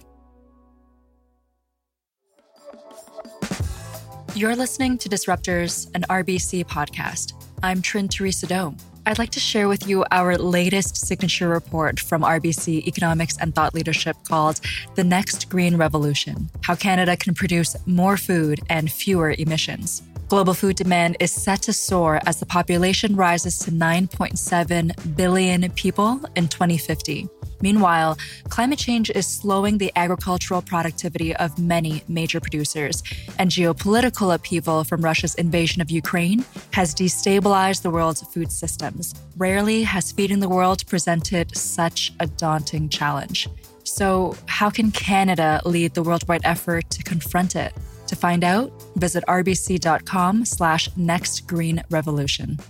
You're 4.35 4.55
listening 4.55 4.99
to 4.99 5.09
Disruptors, 5.09 5.91
an 5.95 6.03
RBC 6.03 6.67
podcast. 6.67 7.33
I'm 7.63 7.83
Trinh 7.83 8.09
Theresa 8.09 8.47
Dome. 8.47 8.77
I'd 9.07 9.19
like 9.19 9.31
to 9.31 9.41
share 9.41 9.69
with 9.69 9.89
you 9.89 10.05
our 10.13 10.37
latest 10.37 10.97
signature 10.97 11.49
report 11.49 11.99
from 11.99 12.23
RBC 12.23 12.87
Economics 12.87 13.39
and 13.39 13.55
Thought 13.55 13.75
Leadership 13.75 14.17
called 14.29 14.61
The 14.97 15.03
Next 15.03 15.49
Green 15.49 15.77
Revolution 15.77 16.51
How 16.63 16.77
Canada 16.77 17.17
Can 17.17 17.35
Produce 17.35 17.75
More 17.87 18.17
Food 18.17 18.61
and 18.69 18.93
Fewer 18.93 19.35
Emissions. 19.39 20.03
Global 20.29 20.53
food 20.53 20.77
demand 20.77 21.17
is 21.21 21.33
set 21.33 21.63
to 21.63 21.73
soar 21.73 22.21
as 22.27 22.39
the 22.39 22.47
population 22.47 23.17
rises 23.17 23.59
to 23.61 23.71
9.7 23.71 25.17
billion 25.17 25.71
people 25.73 26.21
in 26.37 26.49
2050. 26.49 27.29
Meanwhile, 27.61 28.19
climate 28.49 28.79
change 28.79 29.11
is 29.11 29.27
slowing 29.27 29.79
the 29.79 29.93
agricultural 29.97 30.63
productivity 30.63 31.35
of 31.37 31.59
many 31.59 32.03
major 32.09 32.41
producers, 32.41 33.03
and 33.39 33.51
geopolitical 33.51 34.35
upheaval 34.35 34.85
from 34.85 35.03
Russia's 35.03 35.35
invasion 35.35 35.83
of 35.83 35.91
Ukraine 35.91 36.45
has 36.73 36.95
destabilized 36.95 37.83
the 37.83 37.91
world's 37.91 38.23
food 38.23 38.53
systems. 38.53 39.15
Rarely 39.37 39.83
has 39.83 40.13
feeding 40.13 40.41
the 40.41 40.49
world 40.49 40.87
presented 40.87 41.57
such 41.57 42.13
a 42.21 42.27
daunting 42.27 42.89
challenge. 42.89 43.49
So, 43.85 44.37
how 44.47 44.71
can 44.71 44.91
Canada 44.91 45.63
lead 45.65 45.95
the 45.95 46.03
worldwide 46.03 46.43
effort 46.45 46.91
to 46.91 47.03
confront 47.03 47.57
it? 47.57 47.73
To 48.09 48.17
find 48.17 48.45
out, 48.45 48.71
visit 48.97 49.25
rbc.com 49.27 50.45
slash 50.45 50.89
nextgreenrevolution. 50.91 52.61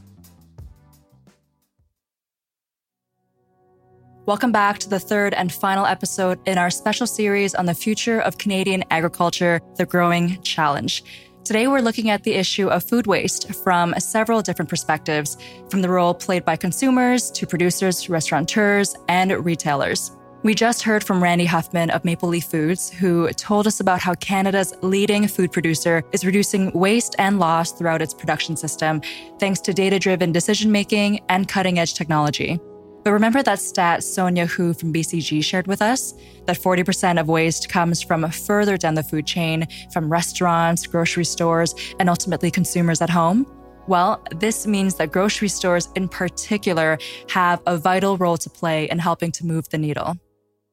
Welcome 4.28 4.52
back 4.52 4.78
to 4.80 4.90
the 4.90 5.00
third 5.00 5.32
and 5.32 5.50
final 5.50 5.86
episode 5.86 6.38
in 6.46 6.58
our 6.58 6.68
special 6.68 7.06
series 7.06 7.54
on 7.54 7.64
the 7.64 7.72
future 7.72 8.20
of 8.20 8.36
Canadian 8.36 8.84
agriculture, 8.90 9.62
the 9.76 9.86
Growing 9.86 10.38
Challenge. 10.42 11.02
Today, 11.44 11.66
we're 11.66 11.80
looking 11.80 12.10
at 12.10 12.24
the 12.24 12.34
issue 12.34 12.68
of 12.68 12.84
food 12.84 13.06
waste 13.06 13.54
from 13.54 13.94
several 13.98 14.42
different 14.42 14.68
perspectives, 14.68 15.38
from 15.70 15.80
the 15.80 15.88
role 15.88 16.12
played 16.12 16.44
by 16.44 16.56
consumers 16.56 17.30
to 17.30 17.46
producers, 17.46 18.10
restaurateurs, 18.10 18.94
and 19.08 19.32
retailers. 19.46 20.12
We 20.42 20.54
just 20.54 20.82
heard 20.82 21.02
from 21.02 21.22
Randy 21.22 21.46
Huffman 21.46 21.88
of 21.88 22.04
Maple 22.04 22.28
Leaf 22.28 22.44
Foods, 22.44 22.90
who 22.90 23.30
told 23.30 23.66
us 23.66 23.80
about 23.80 24.00
how 24.00 24.12
Canada's 24.12 24.74
leading 24.82 25.26
food 25.26 25.52
producer 25.52 26.02
is 26.12 26.26
reducing 26.26 26.70
waste 26.72 27.16
and 27.18 27.38
loss 27.38 27.72
throughout 27.72 28.02
its 28.02 28.12
production 28.12 28.58
system, 28.58 29.00
thanks 29.40 29.60
to 29.60 29.72
data 29.72 29.98
driven 29.98 30.32
decision 30.32 30.70
making 30.70 31.20
and 31.30 31.48
cutting 31.48 31.78
edge 31.78 31.94
technology. 31.94 32.60
But 33.04 33.12
remember 33.12 33.42
that 33.42 33.60
stat 33.60 34.02
Sonya 34.04 34.46
Hoo 34.46 34.74
from 34.74 34.92
BCG 34.92 35.42
shared 35.42 35.66
with 35.66 35.80
us 35.80 36.14
that 36.46 36.58
40% 36.58 37.20
of 37.20 37.28
waste 37.28 37.68
comes 37.68 38.02
from 38.02 38.28
further 38.30 38.76
down 38.76 38.94
the 38.94 39.02
food 39.02 39.26
chain, 39.26 39.66
from 39.92 40.10
restaurants, 40.10 40.86
grocery 40.86 41.24
stores, 41.24 41.74
and 41.98 42.10
ultimately 42.10 42.50
consumers 42.50 43.00
at 43.00 43.10
home? 43.10 43.46
Well, 43.86 44.22
this 44.36 44.66
means 44.66 44.96
that 44.96 45.12
grocery 45.12 45.48
stores 45.48 45.88
in 45.94 46.08
particular 46.08 46.98
have 47.30 47.62
a 47.66 47.78
vital 47.78 48.18
role 48.18 48.36
to 48.36 48.50
play 48.50 48.88
in 48.90 48.98
helping 48.98 49.32
to 49.32 49.46
move 49.46 49.68
the 49.70 49.78
needle. 49.78 50.16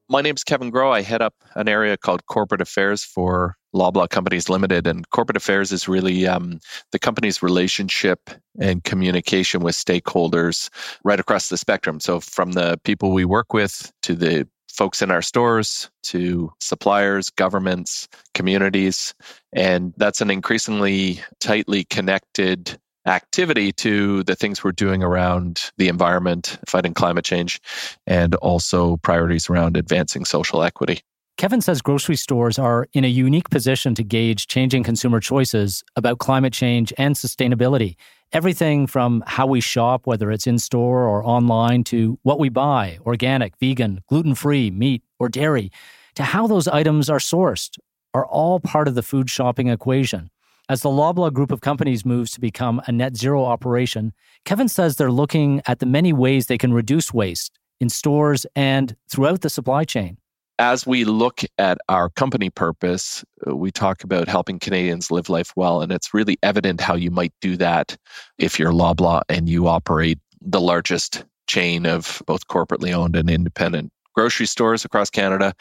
My 0.08 0.20
name 0.20 0.34
is 0.36 0.44
Kevin 0.44 0.70
Groh. 0.70 0.92
I 0.92 1.02
head 1.02 1.22
up 1.22 1.34
an 1.54 1.68
area 1.68 1.96
called 1.96 2.26
Corporate 2.26 2.60
Affairs 2.60 3.02
for 3.02 3.56
Loblaw 3.76 4.08
Companies 4.08 4.48
Limited. 4.48 4.86
And 4.86 5.08
corporate 5.10 5.36
affairs 5.36 5.72
is 5.72 5.88
really 5.88 6.26
um, 6.26 6.60
the 6.92 6.98
company's 6.98 7.42
relationship 7.42 8.30
and 8.60 8.82
communication 8.84 9.62
with 9.62 9.74
stakeholders 9.74 10.68
right 11.04 11.20
across 11.20 11.48
the 11.48 11.58
spectrum. 11.58 12.00
So, 12.00 12.20
from 12.20 12.52
the 12.52 12.78
people 12.84 13.12
we 13.12 13.24
work 13.24 13.52
with 13.52 13.92
to 14.02 14.14
the 14.14 14.48
folks 14.76 15.00
in 15.00 15.10
our 15.10 15.22
stores 15.22 15.90
to 16.02 16.52
suppliers, 16.60 17.30
governments, 17.30 18.08
communities. 18.34 19.14
And 19.52 19.94
that's 19.96 20.20
an 20.20 20.30
increasingly 20.30 21.20
tightly 21.40 21.84
connected 21.84 22.78
activity 23.06 23.72
to 23.72 24.22
the 24.24 24.34
things 24.34 24.62
we're 24.62 24.72
doing 24.72 25.02
around 25.02 25.70
the 25.78 25.88
environment, 25.88 26.58
fighting 26.68 26.92
climate 26.92 27.24
change, 27.24 27.60
and 28.06 28.34
also 28.36 28.96
priorities 28.98 29.48
around 29.48 29.76
advancing 29.76 30.24
social 30.24 30.62
equity. 30.62 31.00
Kevin 31.36 31.60
says 31.60 31.82
grocery 31.82 32.16
stores 32.16 32.58
are 32.58 32.88
in 32.94 33.04
a 33.04 33.08
unique 33.08 33.50
position 33.50 33.94
to 33.94 34.02
gauge 34.02 34.46
changing 34.46 34.82
consumer 34.82 35.20
choices 35.20 35.84
about 35.94 36.18
climate 36.18 36.54
change 36.54 36.94
and 36.96 37.14
sustainability. 37.14 37.96
Everything 38.32 38.86
from 38.86 39.22
how 39.26 39.46
we 39.46 39.60
shop, 39.60 40.06
whether 40.06 40.30
it's 40.30 40.46
in 40.46 40.58
store 40.58 41.06
or 41.06 41.22
online, 41.22 41.84
to 41.84 42.18
what 42.22 42.38
we 42.38 42.48
buy 42.48 42.98
organic, 43.04 43.54
vegan, 43.58 44.02
gluten 44.08 44.34
free, 44.34 44.70
meat, 44.70 45.02
or 45.18 45.28
dairy, 45.28 45.70
to 46.14 46.22
how 46.22 46.46
those 46.46 46.68
items 46.68 47.10
are 47.10 47.18
sourced, 47.18 47.78
are 48.14 48.26
all 48.26 48.58
part 48.58 48.88
of 48.88 48.94
the 48.94 49.02
food 49.02 49.28
shopping 49.28 49.68
equation. 49.68 50.30
As 50.70 50.80
the 50.80 50.88
Loblaw 50.88 51.34
group 51.34 51.50
of 51.50 51.60
companies 51.60 52.06
moves 52.06 52.32
to 52.32 52.40
become 52.40 52.80
a 52.86 52.92
net 52.92 53.14
zero 53.14 53.44
operation, 53.44 54.14
Kevin 54.46 54.68
says 54.68 54.96
they're 54.96 55.12
looking 55.12 55.60
at 55.66 55.80
the 55.80 55.86
many 55.86 56.14
ways 56.14 56.46
they 56.46 56.56
can 56.56 56.72
reduce 56.72 57.12
waste 57.12 57.58
in 57.78 57.90
stores 57.90 58.46
and 58.56 58.96
throughout 59.06 59.42
the 59.42 59.50
supply 59.50 59.84
chain. 59.84 60.16
As 60.58 60.86
we 60.86 61.04
look 61.04 61.42
at 61.58 61.78
our 61.88 62.08
company 62.08 62.48
purpose, 62.48 63.24
uh, 63.46 63.54
we 63.54 63.70
talk 63.70 64.02
about 64.02 64.26
helping 64.26 64.58
Canadians 64.58 65.10
live 65.10 65.28
life 65.28 65.52
well. 65.54 65.82
And 65.82 65.92
it's 65.92 66.14
really 66.14 66.38
evident 66.42 66.80
how 66.80 66.94
you 66.94 67.10
might 67.10 67.34
do 67.42 67.56
that 67.58 67.96
if 68.38 68.58
you're 68.58 68.72
Loblaw 68.72 69.20
and 69.28 69.48
you 69.48 69.68
operate 69.68 70.18
the 70.40 70.60
largest 70.60 71.24
chain 71.46 71.84
of 71.84 72.22
both 72.26 72.46
corporately 72.48 72.92
owned 72.92 73.16
and 73.16 73.28
independent 73.28 73.92
grocery 74.14 74.46
stores 74.46 74.84
across 74.84 75.10
Canada 75.10 75.52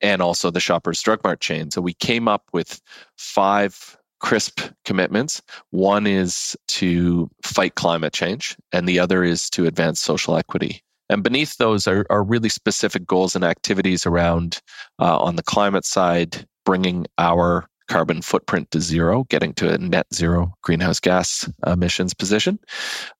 and 0.00 0.20
also 0.20 0.50
the 0.50 0.60
Shoppers 0.60 1.00
Drug 1.00 1.22
Mart 1.22 1.40
chain. 1.40 1.70
So 1.70 1.80
we 1.80 1.94
came 1.94 2.26
up 2.26 2.42
with 2.52 2.80
five 3.16 3.96
crisp 4.18 4.60
commitments. 4.84 5.40
One 5.70 6.06
is 6.06 6.56
to 6.68 7.30
fight 7.42 7.76
climate 7.76 8.12
change, 8.12 8.56
and 8.72 8.88
the 8.88 8.98
other 8.98 9.24
is 9.24 9.48
to 9.50 9.66
advance 9.66 10.00
social 10.00 10.36
equity. 10.36 10.82
And 11.10 11.24
beneath 11.24 11.56
those 11.58 11.86
are, 11.88 12.06
are 12.08 12.22
really 12.22 12.48
specific 12.48 13.04
goals 13.04 13.34
and 13.34 13.44
activities 13.44 14.06
around, 14.06 14.60
uh, 15.00 15.18
on 15.18 15.36
the 15.36 15.42
climate 15.42 15.84
side, 15.84 16.46
bringing 16.64 17.06
our 17.18 17.66
carbon 17.88 18.22
footprint 18.22 18.70
to 18.70 18.80
zero, 18.80 19.24
getting 19.28 19.52
to 19.54 19.74
a 19.74 19.76
net 19.76 20.06
zero 20.14 20.54
greenhouse 20.62 21.00
gas 21.00 21.50
emissions 21.66 22.14
position. 22.14 22.60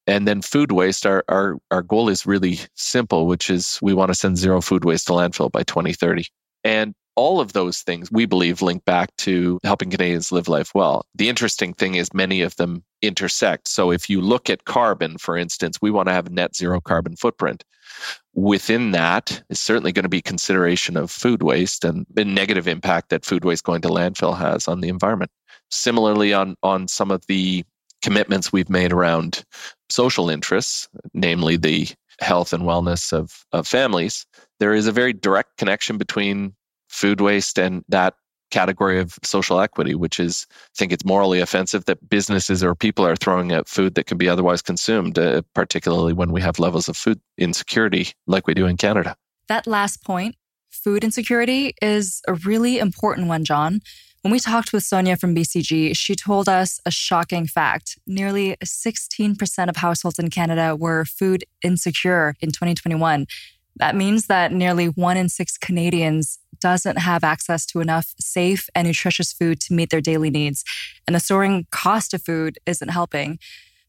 And 0.07 0.29
then 0.29 0.41
food 0.41 0.71
waste, 0.71 1.05
our, 1.05 1.25
our, 1.29 1.59
our 1.73 1.83
goal 1.83 2.09
is 2.09 2.25
really 2.25 2.61
simple, 2.77 3.27
which 3.27 3.51
is 3.51 3.81
we 3.83 3.93
want 3.93 4.11
to 4.11 4.15
send 4.15 4.39
zero 4.39 4.61
food 4.61 4.85
waste 4.85 5.09
to 5.09 5.13
landfill 5.13 5.51
by 5.51 5.65
2030. 5.65 6.27
And 6.63 6.95
all 7.17 7.41
of 7.41 7.53
those 7.53 7.81
things 7.81 8.11
we 8.11 8.27
believe 8.27 8.63
link 8.63 8.85
back 8.85 9.15
to 9.17 9.59
helping 9.65 9.91
Canadians 9.91 10.33
live 10.33 10.49
life 10.49 10.73
well. 10.75 11.05
The 11.15 11.29
interesting 11.29 11.75
thing 11.75 11.95
is 11.95 12.15
many 12.15 12.41
of 12.43 12.57
them 12.57 12.85
intersect. 13.03 13.69
So 13.69 13.91
if 13.91 14.09
you 14.09 14.21
look 14.21 14.49
at 14.51 14.65
carbon, 14.65 15.19
for 15.19 15.37
instance, 15.37 15.79
we 15.83 15.91
want 15.91 16.09
to 16.09 16.13
have 16.13 16.27
a 16.27 16.31
net 16.31 16.55
zero 16.57 16.81
carbon 16.81 17.17
footprint. 17.17 17.65
Within 18.35 18.93
that 18.93 19.43
is 19.51 19.61
certainly 19.61 19.93
going 19.93 20.05
to 20.05 20.09
be 20.09 20.23
consideration 20.23 20.97
of 20.97 21.11
food 21.11 21.43
waste 21.43 21.85
and 21.85 22.07
the 22.13 22.25
negative 22.25 22.69
impact 22.69 23.11
that 23.11 23.25
food 23.25 23.45
waste 23.45 23.65
going 23.65 23.83
to 23.83 23.89
landfill 23.89 24.37
has 24.37 24.69
on 24.69 24.81
the 24.81 24.89
environment. 24.89 25.31
Similarly, 25.71 26.33
on, 26.33 26.57
on 26.63 26.89
some 26.89 27.11
of 27.11 27.27
the 27.27 27.65
commitments 28.03 28.53
we've 28.53 28.71
made 28.71 28.93
around 28.93 29.45
social 29.91 30.31
interests, 30.31 30.89
namely 31.13 31.57
the 31.57 31.89
health 32.21 32.53
and 32.53 32.65
wellness 32.65 33.13
of, 33.13 33.45
of 33.53 33.67
families, 33.67 34.27
there 34.59 34.75
is 34.75 34.87
a 34.87 34.93
very 34.93 35.13
direct 35.13 35.57
connection 35.59 35.99
between 35.99 36.55
food 36.91 37.21
waste 37.21 37.59
and 37.59 37.85
that 37.89 38.15
category 38.51 38.99
of 39.01 39.17
social 39.23 39.61
equity, 39.61 39.95
which 39.95 40.19
is, 40.19 40.47
I 40.51 40.77
think 40.77 40.93
it's 40.93 41.05
morally 41.05 41.41
offensive 41.41 41.85
that 41.87 42.09
businesses 42.09 42.63
or 42.63 42.75
people 42.75 43.07
are 43.07 43.17
throwing 43.17 43.53
out 43.53 43.69
food 43.69 43.95
that 43.95 44.07
can 44.07 44.19
be 44.19 44.29
otherwise 44.29 44.61
consumed, 44.61 45.19
uh, 45.19 45.43
particularly 45.55 46.13
when 46.13 46.33
we 46.33 46.41
have 46.41 46.59
levels 46.59 46.89
of 46.89 46.97
food 46.97 47.21
insecurity 47.39 48.13
like 48.27 48.47
we 48.47 48.55
do 48.55 48.67
in 48.67 48.77
Canada. 48.77 49.17
That 49.49 49.67
last 49.67 50.05
point, 50.05 50.35
food 50.71 51.05
insecurity, 51.05 51.75
is 51.81 52.21
a 52.29 52.35
really 52.35 52.79
important 52.79 53.29
one, 53.29 53.45
John. 53.45 53.81
When 54.23 54.33
we 54.33 54.39
talked 54.39 54.75
with 54.75 54.83
Sonya 54.83 55.17
from 55.17 55.35
BCG, 55.35 55.97
she 55.97 56.15
told 56.15 56.47
us 56.47 56.79
a 56.85 56.91
shocking 56.91 57.47
fact. 57.47 57.99
Nearly 58.07 58.57
16% 58.63 59.69
of 59.69 59.77
households 59.77 60.19
in 60.19 60.29
Canada 60.29 60.77
were 60.77 61.07
food 61.07 61.45
insecure 61.63 62.35
in 62.41 62.51
2021. 62.51 63.27
That 63.81 63.97
means 63.97 64.27
that 64.27 64.53
nearly 64.53 64.87
one 64.87 65.17
in 65.17 65.31
six 65.31 65.57
Canadians 65.57 66.39
doesn't 66.61 66.99
have 66.99 67.25
access 67.25 67.65
to 67.67 67.81
enough 67.81 68.13
safe 68.21 68.69
and 68.75 68.87
nutritious 68.87 69.33
food 69.33 69.59
to 69.63 69.73
meet 69.73 69.89
their 69.89 70.03
daily 70.03 70.29
needs. 70.29 70.65
And 71.07 71.17
the 71.17 71.21
soaring 71.21 71.67
cost 71.71 72.13
of 72.13 72.23
food 72.23 72.59
isn't 72.67 72.91
helping. 72.91 73.39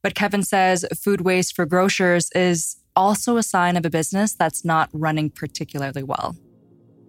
But 0.02 0.16
Kevin 0.16 0.44
says 0.44 0.86
food 0.98 1.22
waste 1.22 1.56
for 1.56 1.66
grocers 1.66 2.30
is 2.34 2.78
also 2.96 3.36
a 3.36 3.44
sign 3.44 3.76
of 3.76 3.86
a 3.86 3.90
business 3.90 4.34
that's 4.34 4.64
not 4.64 4.90
running 4.94 5.30
particularly 5.30 6.04
well. 6.04 6.38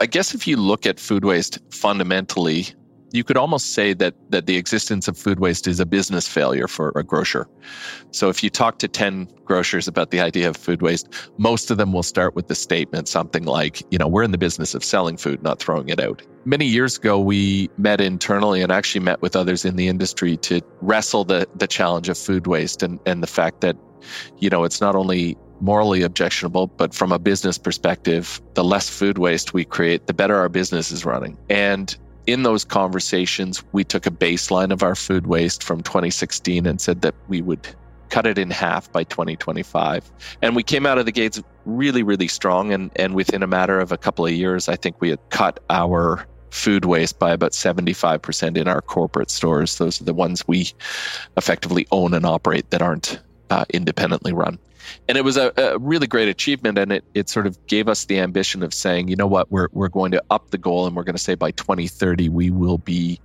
I 0.00 0.06
guess 0.06 0.34
if 0.34 0.48
you 0.48 0.56
look 0.56 0.84
at 0.84 0.98
food 0.98 1.24
waste 1.24 1.60
fundamentally, 1.70 2.66
you 3.12 3.24
could 3.24 3.36
almost 3.36 3.74
say 3.74 3.92
that 3.94 4.14
that 4.30 4.46
the 4.46 4.56
existence 4.56 5.08
of 5.08 5.16
food 5.16 5.38
waste 5.40 5.66
is 5.66 5.80
a 5.80 5.86
business 5.86 6.26
failure 6.26 6.68
for 6.68 6.92
a 6.96 7.02
grocer. 7.02 7.46
So 8.10 8.28
if 8.28 8.42
you 8.42 8.50
talk 8.50 8.78
to 8.78 8.88
10 8.88 9.28
grocers 9.44 9.86
about 9.86 10.10
the 10.10 10.20
idea 10.20 10.48
of 10.48 10.56
food 10.56 10.82
waste, 10.82 11.08
most 11.38 11.70
of 11.70 11.76
them 11.76 11.92
will 11.92 12.02
start 12.02 12.34
with 12.34 12.48
the 12.48 12.54
statement 12.54 13.08
something 13.08 13.44
like, 13.44 13.82
you 13.90 13.98
know, 13.98 14.08
we're 14.08 14.22
in 14.22 14.32
the 14.32 14.38
business 14.38 14.74
of 14.74 14.82
selling 14.82 15.16
food, 15.16 15.42
not 15.42 15.58
throwing 15.58 15.88
it 15.88 16.00
out. 16.00 16.22
Many 16.44 16.66
years 16.66 16.96
ago 16.96 17.20
we 17.20 17.70
met 17.76 18.00
internally 18.00 18.62
and 18.62 18.72
actually 18.72 19.02
met 19.02 19.22
with 19.22 19.36
others 19.36 19.64
in 19.64 19.76
the 19.76 19.88
industry 19.88 20.36
to 20.38 20.60
wrestle 20.80 21.24
the 21.24 21.46
the 21.54 21.66
challenge 21.66 22.08
of 22.08 22.18
food 22.18 22.46
waste 22.46 22.82
and 22.82 22.98
and 23.06 23.22
the 23.22 23.28
fact 23.28 23.60
that 23.60 23.76
you 24.38 24.50
know, 24.50 24.64
it's 24.64 24.80
not 24.80 24.96
only 24.96 25.36
morally 25.60 26.02
objectionable, 26.02 26.66
but 26.66 26.92
from 26.92 27.12
a 27.12 27.18
business 27.18 27.56
perspective, 27.56 28.40
the 28.54 28.64
less 28.64 28.90
food 28.90 29.18
waste 29.18 29.54
we 29.54 29.64
create, 29.64 30.06
the 30.06 30.14
better 30.14 30.36
our 30.36 30.48
business 30.48 30.90
is 30.90 31.04
running. 31.04 31.38
And 31.48 31.96
in 32.26 32.42
those 32.42 32.64
conversations, 32.64 33.62
we 33.72 33.84
took 33.84 34.06
a 34.06 34.10
baseline 34.10 34.72
of 34.72 34.82
our 34.82 34.94
food 34.94 35.26
waste 35.26 35.62
from 35.62 35.82
2016 35.82 36.66
and 36.66 36.80
said 36.80 37.02
that 37.02 37.14
we 37.28 37.42
would 37.42 37.66
cut 38.10 38.26
it 38.26 38.38
in 38.38 38.50
half 38.50 38.92
by 38.92 39.04
2025. 39.04 40.10
And 40.42 40.54
we 40.54 40.62
came 40.62 40.86
out 40.86 40.98
of 40.98 41.06
the 41.06 41.12
gates 41.12 41.42
really, 41.64 42.02
really 42.02 42.28
strong. 42.28 42.72
And, 42.72 42.90
and 42.96 43.14
within 43.14 43.42
a 43.42 43.46
matter 43.46 43.80
of 43.80 43.90
a 43.90 43.96
couple 43.96 44.26
of 44.26 44.32
years, 44.32 44.68
I 44.68 44.76
think 44.76 45.00
we 45.00 45.08
had 45.08 45.18
cut 45.30 45.60
our 45.70 46.26
food 46.50 46.84
waste 46.84 47.18
by 47.18 47.32
about 47.32 47.52
75% 47.52 48.58
in 48.58 48.68
our 48.68 48.82
corporate 48.82 49.30
stores. 49.30 49.78
Those 49.78 50.00
are 50.00 50.04
the 50.04 50.12
ones 50.12 50.46
we 50.46 50.70
effectively 51.38 51.86
own 51.90 52.12
and 52.12 52.26
operate 52.26 52.70
that 52.70 52.82
aren't 52.82 53.18
uh, 53.52 53.64
independently 53.68 54.32
run. 54.32 54.58
And 55.08 55.18
it 55.18 55.24
was 55.24 55.36
a, 55.36 55.52
a, 55.58 55.78
really 55.78 56.06
great 56.06 56.28
achievement. 56.28 56.78
And 56.78 56.90
it, 56.90 57.04
it 57.12 57.28
sort 57.28 57.46
of 57.46 57.64
gave 57.66 57.86
us 57.86 58.06
the 58.06 58.18
ambition 58.18 58.62
of 58.62 58.72
saying, 58.72 59.08
you 59.08 59.16
know 59.16 59.26
what, 59.26 59.52
we're, 59.52 59.68
we're 59.72 59.88
going 59.88 60.10
to 60.12 60.22
up 60.30 60.50
the 60.50 60.58
goal 60.58 60.86
and 60.86 60.96
we're 60.96 61.04
going 61.04 61.14
to 61.14 61.22
say 61.22 61.34
by 61.34 61.50
2030, 61.52 62.30
we 62.30 62.50
will 62.50 62.78
be 62.78 63.20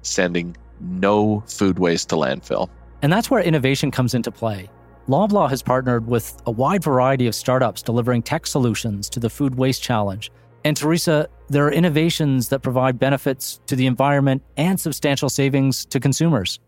sending 0.00 0.56
no 0.80 1.44
food 1.46 1.78
waste 1.78 2.08
to 2.08 2.16
landfill. 2.16 2.70
And 3.02 3.12
that's 3.12 3.30
where 3.30 3.42
innovation 3.42 3.90
comes 3.90 4.14
into 4.14 4.30
play. 4.30 4.70
Loblaw 5.08 5.48
has 5.50 5.62
partnered 5.62 6.06
with 6.06 6.40
a 6.46 6.50
wide 6.50 6.82
variety 6.82 7.26
of 7.26 7.34
startups 7.34 7.82
delivering 7.82 8.22
tech 8.22 8.46
solutions 8.46 9.10
to 9.10 9.20
the 9.20 9.30
food 9.30 9.56
waste 9.56 9.82
challenge. 9.82 10.32
And 10.64 10.76
Theresa, 10.76 11.28
there 11.48 11.66
are 11.66 11.72
innovations 11.72 12.48
that 12.48 12.60
provide 12.60 12.98
benefits 12.98 13.60
to 13.66 13.76
the 13.76 13.86
environment 13.86 14.42
and 14.56 14.80
substantial 14.80 15.28
savings 15.28 15.84
to 15.86 16.00
consumers. 16.00 16.58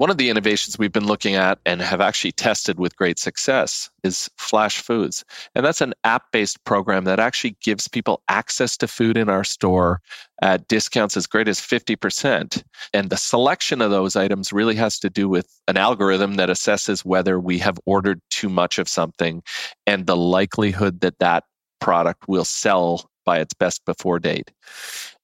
One 0.00 0.08
of 0.08 0.16
the 0.16 0.30
innovations 0.30 0.78
we've 0.78 0.90
been 0.90 1.06
looking 1.06 1.34
at 1.34 1.58
and 1.66 1.82
have 1.82 2.00
actually 2.00 2.32
tested 2.32 2.80
with 2.80 2.96
great 2.96 3.18
success 3.18 3.90
is 4.02 4.30
Flash 4.38 4.80
Foods. 4.80 5.26
And 5.54 5.62
that's 5.62 5.82
an 5.82 5.92
app 6.04 6.22
based 6.32 6.64
program 6.64 7.04
that 7.04 7.20
actually 7.20 7.54
gives 7.62 7.86
people 7.86 8.22
access 8.26 8.78
to 8.78 8.88
food 8.88 9.18
in 9.18 9.28
our 9.28 9.44
store 9.44 10.00
at 10.40 10.66
discounts 10.68 11.18
as 11.18 11.26
great 11.26 11.48
as 11.48 11.60
50%. 11.60 12.62
And 12.94 13.10
the 13.10 13.18
selection 13.18 13.82
of 13.82 13.90
those 13.90 14.16
items 14.16 14.54
really 14.54 14.74
has 14.76 14.98
to 15.00 15.10
do 15.10 15.28
with 15.28 15.46
an 15.68 15.76
algorithm 15.76 16.36
that 16.36 16.48
assesses 16.48 17.04
whether 17.04 17.38
we 17.38 17.58
have 17.58 17.78
ordered 17.84 18.22
too 18.30 18.48
much 18.48 18.78
of 18.78 18.88
something 18.88 19.42
and 19.86 20.06
the 20.06 20.16
likelihood 20.16 21.02
that 21.02 21.18
that 21.18 21.44
product 21.78 22.26
will 22.26 22.46
sell 22.46 23.10
by 23.26 23.38
its 23.38 23.52
best 23.52 23.84
before 23.84 24.18
date. 24.18 24.50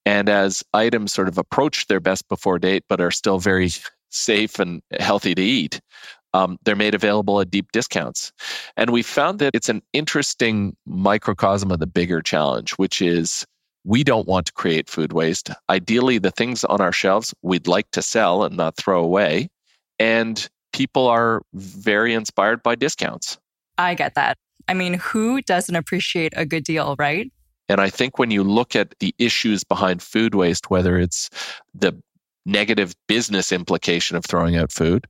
And 0.05 0.29
as 0.29 0.63
items 0.75 1.15
sort 1.15 1.29
of 1.29 1.39
approach 1.39 1.87
their 1.87 1.99
best 1.99 2.29
before 2.29 2.59
date, 2.59 2.85
but 2.89 3.01
are 3.01 3.11
still 3.11 3.39
very 3.39 3.71
safe 4.11 4.59
and 4.59 4.83
healthy 4.99 5.35
to 5.35 5.43
eat, 5.43 5.81
um, 6.35 6.59
they're 6.65 6.77
made 6.77 6.95
available 6.95 7.41
at 7.41 7.51
deep 7.51 7.73
discounts. 7.73 8.33
And 8.77 8.91
we 8.91 9.03
found 9.03 9.39
that 9.39 9.51
it's 9.55 9.69
an 9.69 9.83
interesting 9.93 10.77
microcosm 10.87 11.71
of 11.71 11.79
the 11.79 11.87
bigger 11.87 12.21
challenge, 12.21 12.73
which 12.73 13.01
is 13.01 13.47
we 13.85 14.05
don't 14.05 14.27
want 14.27 14.47
to 14.47 14.53
create 14.53 14.91
food 14.91 15.13
waste. 15.13 15.51
Ideally, 15.71 16.19
the 16.19 16.31
things 16.31 16.65
on 16.65 16.81
our 16.81 16.93
shelves 16.93 17.33
we'd 17.43 17.69
like 17.69 17.91
to 17.93 18.03
sell 18.03 18.43
and 18.43 18.57
not 18.57 18.77
throw 18.77 19.03
away. 19.03 19.49
And 19.99 20.47
people 20.73 21.07
are 21.07 21.41
very 21.55 22.13
inspired 22.13 22.63
by 22.63 22.75
discounts. 22.75 23.39
I 23.79 23.95
get 23.95 24.15
that. 24.15 24.37
I 24.69 24.75
mean, 24.75 24.95
who 24.95 25.41
doesn't 25.43 25.77
appreciate 25.77 26.33
a 26.37 26.45
good 26.45 26.65
deal, 26.65 26.97
right? 26.99 27.31
And 27.69 27.81
I 27.81 27.89
think 27.89 28.19
when 28.19 28.31
you 28.31 28.45
look 28.45 28.77
at 28.77 28.95
the 29.01 29.15
issues 29.19 29.65
behind 29.65 30.03
food 30.03 30.35
waste, 30.35 30.71
whether 30.71 30.99
it's 30.99 31.31
the 31.75 31.99
negative 32.47 32.95
business 33.09 33.53
implication 33.53 34.17
of 34.17 34.25
throwing 34.25 34.57
out 34.57 34.73
food 34.73 35.07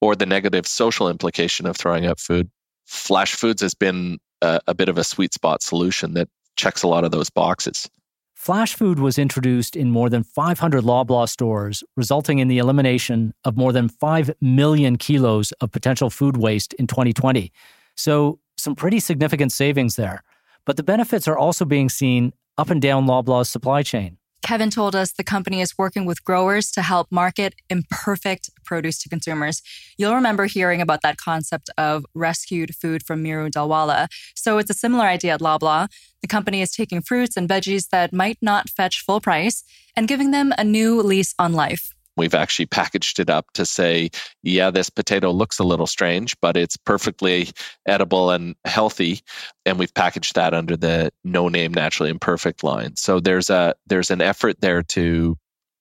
or 0.00 0.16
the 0.16 0.26
negative 0.26 0.66
social 0.66 1.08
implication 1.08 1.66
of 1.66 1.76
throwing 1.76 2.06
out 2.06 2.18
food, 2.18 2.50
Flash 2.86 3.34
Foods 3.34 3.62
has 3.62 3.74
been 3.74 4.18
a, 4.42 4.60
a 4.66 4.74
bit 4.74 4.88
of 4.88 4.98
a 4.98 5.04
sweet 5.04 5.34
spot 5.34 5.62
solution 5.62 6.14
that 6.14 6.28
checks 6.56 6.82
a 6.82 6.88
lot 6.88 7.04
of 7.04 7.10
those 7.10 7.30
boxes. 7.30 7.88
Flash 8.34 8.74
Food 8.74 9.00
was 9.00 9.18
introduced 9.18 9.74
in 9.74 9.90
more 9.90 10.08
than 10.08 10.22
500 10.22 10.84
Loblaw 10.84 11.28
stores, 11.28 11.82
resulting 11.96 12.38
in 12.38 12.46
the 12.46 12.58
elimination 12.58 13.34
of 13.44 13.56
more 13.56 13.72
than 13.72 13.88
5 13.88 14.30
million 14.40 14.96
kilos 14.96 15.50
of 15.60 15.72
potential 15.72 16.08
food 16.08 16.36
waste 16.36 16.72
in 16.74 16.86
2020. 16.86 17.52
So, 17.96 18.38
some 18.56 18.76
pretty 18.76 19.00
significant 19.00 19.52
savings 19.52 19.96
there. 19.96 20.22
But 20.64 20.76
the 20.76 20.82
benefits 20.84 21.26
are 21.26 21.36
also 21.36 21.64
being 21.64 21.88
seen 21.88 22.32
up 22.56 22.70
and 22.70 22.80
down 22.80 23.06
Loblaw's 23.06 23.48
supply 23.48 23.82
chain. 23.82 24.17
Kevin 24.42 24.70
told 24.70 24.94
us 24.94 25.12
the 25.12 25.24
company 25.24 25.60
is 25.60 25.76
working 25.76 26.06
with 26.06 26.24
growers 26.24 26.70
to 26.70 26.82
help 26.82 27.08
market 27.10 27.54
imperfect 27.68 28.50
produce 28.64 28.98
to 29.02 29.08
consumers. 29.08 29.62
You'll 29.98 30.14
remember 30.14 30.46
hearing 30.46 30.80
about 30.80 31.02
that 31.02 31.16
concept 31.16 31.70
of 31.76 32.06
rescued 32.14 32.74
food 32.74 33.04
from 33.04 33.22
Meeru 33.22 33.50
Dhalwala. 33.50 34.08
So 34.34 34.58
it's 34.58 34.70
a 34.70 34.74
similar 34.74 35.04
idea 35.04 35.34
at 35.34 35.40
Loblaw. 35.40 35.88
The 36.22 36.28
company 36.28 36.62
is 36.62 36.70
taking 36.70 37.02
fruits 37.02 37.36
and 37.36 37.48
veggies 37.48 37.88
that 37.90 38.12
might 38.12 38.38
not 38.40 38.70
fetch 38.70 39.00
full 39.00 39.20
price 39.20 39.64
and 39.96 40.08
giving 40.08 40.30
them 40.30 40.52
a 40.56 40.64
new 40.64 41.02
lease 41.02 41.34
on 41.38 41.52
life. 41.52 41.92
We've 42.18 42.34
actually 42.34 42.66
packaged 42.66 43.18
it 43.18 43.30
up 43.30 43.46
to 43.54 43.64
say, 43.64 44.10
yeah, 44.42 44.70
this 44.70 44.90
potato 44.90 45.30
looks 45.30 45.58
a 45.58 45.64
little 45.64 45.86
strange, 45.86 46.36
but 46.42 46.56
it's 46.56 46.76
perfectly 46.76 47.50
edible 47.86 48.30
and 48.30 48.54
healthy. 48.66 49.20
And 49.64 49.78
we've 49.78 49.94
packaged 49.94 50.34
that 50.34 50.52
under 50.52 50.76
the 50.76 51.10
no 51.24 51.48
name 51.48 51.72
naturally 51.72 52.10
imperfect 52.10 52.62
line. 52.62 52.96
So 52.96 53.20
there's 53.20 53.48
a 53.48 53.74
there's 53.86 54.10
an 54.10 54.20
effort 54.20 54.60
there 54.60 54.82
to 54.82 55.36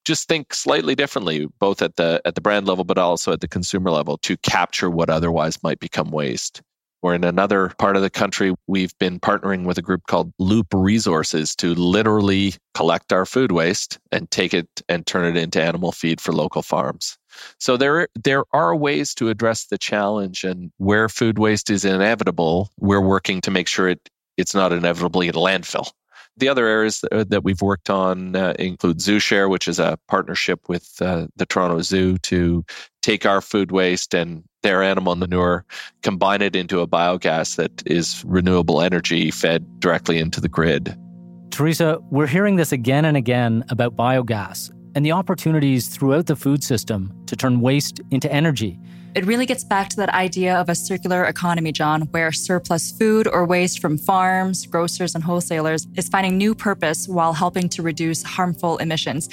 just 0.06 0.30
think 0.30 0.54
slightly 0.54 0.96
differently, 0.96 1.48
both 1.60 1.82
at 1.82 1.98
the 1.98 2.22
at 2.24 2.36
the 2.36 2.42
brand 2.42 2.66
level, 2.66 2.86
but 2.86 2.98
also 2.98 3.34
at 3.34 3.42
the 3.42 3.48
consumer 3.48 3.92
level, 3.92 4.18
to 4.20 4.38
capture 4.38 4.90
what 4.90 5.10
otherwise 5.10 5.62
might 5.64 5.80
become 5.80 6.12
waste. 6.12 6.62
Or 7.04 7.14
in 7.14 7.24
another 7.24 7.70
part 7.78 7.96
of 7.96 8.02
the 8.02 8.10
country, 8.10 8.54
we've 8.66 8.98
been 8.98 9.20
partnering 9.20 9.66
with 9.66 9.78
a 9.78 9.84
group 9.84 10.08
called 10.08 10.34
Loop 10.40 10.68
Resources 10.74 11.56
to 11.58 11.76
literally 11.76 12.56
collect 12.74 13.14
our 13.14 13.26
food 13.26 13.52
waste 13.52 14.00
and 14.12 14.30
take 14.32 14.54
it 14.54 14.68
and 14.90 15.06
turn 15.06 15.26
it 15.26 15.40
into 15.40 15.62
animal 15.62 15.92
feed 15.92 16.20
for 16.20 16.34
local 16.34 16.64
farms. 16.64 17.18
So 17.60 17.78
there, 17.78 18.08
there 18.24 18.44
are 18.52 18.76
ways 18.76 19.14
to 19.16 19.30
address 19.30 19.66
the 19.66 19.78
challenge, 19.78 20.44
and 20.44 20.72
where 20.78 21.08
food 21.08 21.38
waste 21.38 21.70
is 21.70 21.86
inevitable, 21.86 22.72
we're 22.80 23.00
working 23.00 23.42
to 23.42 23.52
make 23.52 23.68
sure 23.68 23.88
it, 23.88 24.10
it's 24.38 24.56
not 24.56 24.74
inevitably 24.74 25.28
in 25.28 25.36
a 25.36 25.40
landfill. 25.40 25.92
The 26.38 26.50
other 26.50 26.68
areas 26.68 27.04
that 27.12 27.44
we've 27.44 27.62
worked 27.62 27.90
on 27.90 28.36
uh, 28.36 28.54
include 28.60 29.00
ZooShare, 29.00 29.50
which 29.50 29.68
is 29.68 29.80
a 29.80 29.98
partnership 30.08 30.70
with 30.70 31.02
uh, 31.02 31.28
the 31.36 31.48
Toronto 31.48 31.82
Zoo 31.82 32.18
to 32.20 32.64
take 33.02 33.26
our 33.26 33.42
food 33.42 33.72
waste 33.72 34.14
and 34.14 34.44
their 34.62 34.84
animal 34.84 35.16
manure, 35.16 35.66
combine 36.04 36.42
it 36.42 36.56
into 36.56 36.82
a 36.82 36.88
biogas 36.88 37.56
that 37.56 37.82
is 37.86 38.24
renewable 38.26 38.82
energy 38.82 39.32
fed 39.32 39.80
directly 39.80 40.20
into 40.20 40.40
the 40.40 40.50
grid. 40.50 40.96
Theresa, 41.50 42.00
we're 42.12 42.28
hearing 42.28 42.58
this 42.58 42.72
again 42.72 43.06
and 43.06 43.18
again 43.18 43.64
about 43.70 43.96
biogas 43.96 44.72
and 44.94 45.06
the 45.06 45.12
opportunities 45.12 45.88
throughout 45.88 46.28
the 46.28 46.36
food 46.36 46.64
system 46.64 47.14
to 47.28 47.36
turn 47.36 47.62
waste 47.62 48.02
into 48.12 48.32
energy. 48.32 48.80
It 49.18 49.26
really 49.26 49.48
gets 49.48 49.64
back 49.64 49.90
to 49.90 49.96
that 49.96 50.10
idea 50.10 50.56
of 50.58 50.70
a 50.70 50.76
circular 50.76 51.26
economy, 51.26 51.72
John, 51.72 52.04
where 52.12 52.32
surplus 52.32 52.92
food 52.92 53.28
or 53.28 53.48
waste 53.48 53.80
from 53.80 53.98
farms, 53.98 54.68
grocers, 54.68 55.16
and 55.16 55.24
wholesalers 55.24 55.88
is 55.96 56.08
finding 56.08 56.38
new 56.38 56.54
purpose 56.54 57.08
while 57.08 57.34
helping 57.34 57.68
to 57.70 57.82
reduce 57.82 58.22
harmful 58.22 58.78
emissions. 58.78 59.28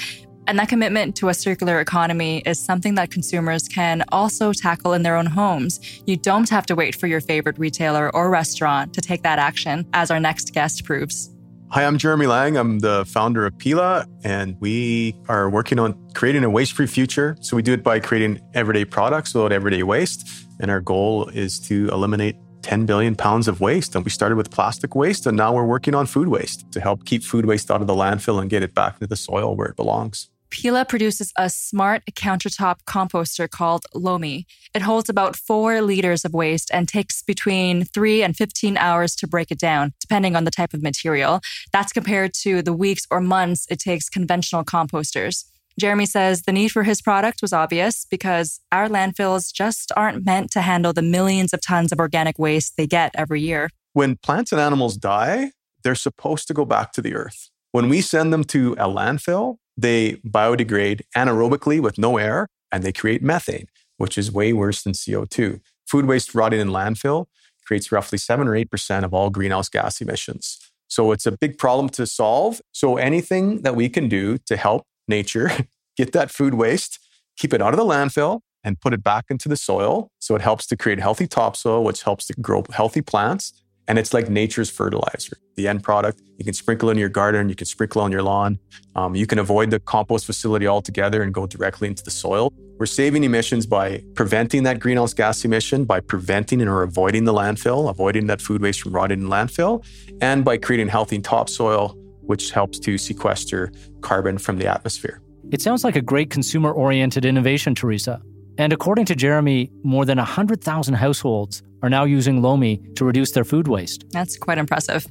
And 0.47 0.59
that 0.59 0.71
commitment 0.71 1.17
to 1.17 1.29
a 1.29 1.35
circular 1.35 1.81
economy 1.81 2.43
is 2.47 2.59
something 2.59 2.95
that 2.95 3.11
consumers 3.11 3.69
can 3.69 4.05
also 4.11 4.55
tackle 4.55 4.95
in 4.95 5.03
their 5.03 5.17
own 5.17 5.27
homes. 5.27 5.81
You 6.07 6.17
don't 6.17 6.49
have 6.49 6.65
to 6.65 6.75
wait 6.75 6.95
for 6.95 7.07
your 7.07 7.21
favorite 7.21 7.59
retailer 7.59 8.11
or 8.17 8.31
restaurant 8.31 8.95
to 8.95 9.03
take 9.03 9.23
that 9.25 9.39
action, 9.39 9.87
as 9.93 10.11
our 10.11 10.19
next 10.19 10.55
guest 10.55 10.85
proves. 10.87 11.34
Hi, 11.75 11.85
I'm 11.85 11.99
Jeremy 11.99 12.27
Lang. 12.27 12.57
I'm 12.57 12.79
the 12.79 13.05
founder 13.05 13.45
of 13.47 13.59
Pela, 13.59 14.07
and 14.23 14.57
we 14.61 15.13
are 15.29 15.51
working 15.51 15.81
on 15.81 15.99
creating 16.15 16.45
a 16.45 16.49
waste 16.49 16.73
free 16.75 16.87
future. 16.87 17.37
So, 17.41 17.57
we 17.57 17.63
do 17.63 17.73
it 17.73 17.83
by 17.83 17.99
creating 17.99 18.41
everyday 18.55 18.85
products 18.85 19.35
without 19.35 19.51
everyday 19.51 19.83
waste. 19.83 20.25
And 20.61 20.71
our 20.71 20.81
goal 20.81 21.27
is 21.31 21.59
to 21.67 21.89
eliminate 21.89 22.37
10 22.63 22.87
billion 22.87 23.17
pounds 23.17 23.49
of 23.49 23.61
waste. 23.61 23.97
And 23.97 24.05
we 24.05 24.11
started 24.13 24.37
with 24.37 24.53
plastic 24.53 24.95
waste, 24.95 25.27
and 25.27 25.37
now 25.37 25.53
we're 25.53 25.65
working 25.65 25.97
on 25.97 26.07
food 26.07 26.29
waste 26.29 26.71
to 26.71 26.81
help 26.81 27.07
keep 27.07 27.25
food 27.25 27.45
waste 27.45 27.73
out 27.73 27.81
of 27.81 27.89
the 27.89 27.93
landfill 27.93 28.41
and 28.41 28.49
get 28.49 28.63
it 28.63 28.73
back 28.73 28.95
into 28.95 29.09
the 29.09 29.17
soil 29.17 29.57
where 29.57 29.67
it 29.67 29.75
belongs. 29.75 30.31
Pela 30.55 30.85
produces 30.85 31.33
a 31.37 31.51
smart 31.51 32.05
countertop 32.13 32.77
composter 32.87 33.51
called 33.51 33.87
Lomi. 33.93 34.47
It 34.73 34.83
holds 34.83 35.09
about 35.09 35.35
four 35.35 35.83
liters 35.83 36.25
of 36.25 36.33
waste 36.33 36.71
and 36.73 36.89
takes 36.89 37.23
between 37.23 37.85
three 37.87 38.23
and 38.23 38.37
15 38.37 38.77
hours 38.77 39.17
to 39.17 39.27
break 39.27 39.51
it 39.51 39.59
down, 39.59 39.95
depending 40.01 40.37
on 40.37 40.45
the 40.45 40.53
type 40.53 40.73
of 40.73 40.83
material. 40.83 41.41
That's 41.73 41.93
compared 41.93 42.35
to 42.43 42.63
the 42.63 42.73
weeks 42.73 43.05
or 43.11 43.21
months 43.21 43.67
it 43.69 43.81
takes 43.81 44.09
conventional 44.09 44.65
composters. 44.65 45.45
Jeremy 45.79 46.07
says 46.07 46.43
the 46.43 46.53
need 46.53 46.69
for 46.69 46.85
his 46.85 47.03
product 47.03 47.43
was 47.43 47.53
obvious 47.53 48.05
because 48.09 48.61
our 48.71 48.89
landfills 48.89 49.53
just 49.53 49.91
aren't 49.97 50.25
meant 50.25 50.53
to 50.53 50.61
handle 50.61 50.93
the 50.93 51.03
millions 51.03 51.53
of 51.53 51.61
tons 51.63 51.91
of 51.91 51.99
organic 51.99 52.39
waste 52.39 52.77
they 52.77 52.87
get 52.87 53.11
every 53.17 53.41
year. 53.41 53.71
When 53.93 54.17
plants 54.17 54.53
and 54.53 54.61
animals 54.61 54.97
die, 54.97 55.51
they're 55.83 55.97
supposed 55.97 56.47
to 56.47 56.55
go 56.55 56.65
back 56.65 56.93
to 56.93 57.03
the 57.03 57.15
earth. 57.17 57.51
When 57.73 57.89
we 57.89 58.03
send 58.03 58.33
them 58.33 58.45
to 58.45 58.75
a 58.75 58.89
landfill, 58.89 59.57
they 59.77 60.15
biodegrade 60.27 61.03
anaerobically 61.17 61.81
with 61.81 61.99
no 61.99 62.17
air 62.17 62.49
and 62.71 62.83
they 62.83 62.93
create 62.93 63.23
methane, 63.23 63.67
which 63.97 64.17
is 64.17 64.33
way 64.33 64.53
worse 64.53 64.83
than 64.83 64.93
CO2. 64.93 65.61
Food 65.87 66.07
waste 66.07 66.35
rotting 66.35 66.61
in 66.61 66.69
landfill 66.69 67.27
creates 67.67 67.91
roughly 67.91 68.19
7 68.19 68.47
or 68.47 68.53
8% 68.53 69.05
of 69.05 69.15
all 69.15 69.31
greenhouse 69.31 69.69
gas 69.69 70.01
emissions. 70.01 70.59
So 70.89 71.13
it's 71.13 71.27
a 71.27 71.33
big 71.33 71.59
problem 71.59 71.89
to 71.91 72.07
solve. 72.07 72.61
So 72.73 72.97
anything 72.97 73.63
that 73.63 73.75
we 73.75 73.89
can 73.89 74.09
do 74.09 74.39
to 74.47 74.57
help 74.57 74.85
nature 75.09 75.51
get 75.97 76.13
that 76.13 76.31
food 76.31 76.55
waste, 76.55 76.99
keep 77.37 77.53
it 77.53 77.63
out 77.63 77.73
of 77.73 77.79
the 77.79 77.85
landfill, 77.85 78.41
and 78.63 78.81
put 78.81 78.95
it 78.95 79.03
back 79.03 79.27
into 79.29 79.49
the 79.49 79.57
soil. 79.57 80.11
So 80.19 80.35
it 80.35 80.41
helps 80.41 80.67
to 80.69 80.77
create 80.77 80.99
healthy 80.99 81.27
topsoil, 81.27 81.85
which 81.85 82.03
helps 82.03 82.27
to 82.27 82.35
grow 82.35 82.65
healthy 82.73 83.03
plants. 83.03 83.53
And 83.87 83.99
it's 83.99 84.15
like 84.15 84.29
nature's 84.31 84.71
fertilizer. 84.71 85.37
The 85.57 85.69
end 85.69 85.83
product, 85.83 86.23
you 86.39 86.45
can 86.45 86.55
sprinkle 86.55 86.91
in 86.91 86.99
your 86.99 87.09
garden, 87.09 87.49
you 87.49 87.55
can 87.55 87.67
sprinkle 87.67 88.01
on 88.01 88.11
your 88.11 88.23
lawn. 88.23 88.59
Um, 88.97 89.15
you 89.15 89.27
can 89.27 89.39
avoid 89.39 89.71
the 89.71 89.79
compost 89.79 90.27
facility 90.27 90.67
altogether 90.67 91.23
and 91.23 91.35
go 91.35 91.47
directly 91.47 91.89
into 91.89 92.03
the 92.03 92.11
soil. 92.11 92.53
We're 92.79 92.87
saving 92.87 93.25
emissions 93.25 93.67
by 93.67 94.03
preventing 94.15 94.63
that 94.65 94.81
greenhouse 94.81 95.15
gas 95.15 95.45
emission, 95.45 95.85
by 95.85 96.01
preventing 96.01 96.61
or 96.67 96.83
avoiding 96.83 97.25
the 97.25 97.33
landfill, 97.33 97.89
avoiding 97.89 98.27
that 98.29 98.41
food 98.41 98.63
waste 98.63 98.81
from 98.81 98.93
rotting 98.93 99.21
in 99.21 99.29
landfill, 99.29 99.85
and 100.21 100.45
by 100.45 100.57
creating 100.57 100.89
healthy 100.89 101.21
topsoil, 101.21 101.95
which 102.23 102.51
helps 102.51 102.79
to 102.81 102.99
sequester 102.99 103.71
carbon 104.01 104.39
from 104.39 104.59
the 104.59 104.67
atmosphere. 104.67 105.21
It 105.53 105.61
sounds 105.61 105.85
like 105.85 105.95
a 105.95 106.03
great 106.03 106.31
consumer 106.31 106.73
oriented 106.73 107.25
innovation, 107.25 107.75
Theresa. 107.75 108.21
And 108.57 108.73
according 108.73 109.05
to 109.07 109.15
Jeremy, 109.15 109.71
more 109.83 110.05
than 110.05 110.19
100,000 110.19 110.95
households 110.95 111.63
are 111.85 111.91
now 111.91 112.05
using 112.05 112.41
Lomi 112.41 112.79
to 112.97 113.05
reduce 113.05 113.33
their 113.33 113.45
food 113.45 113.69
waste. 113.69 114.07
That's 114.11 114.39
quite 114.39 114.57
impressive. 114.57 115.07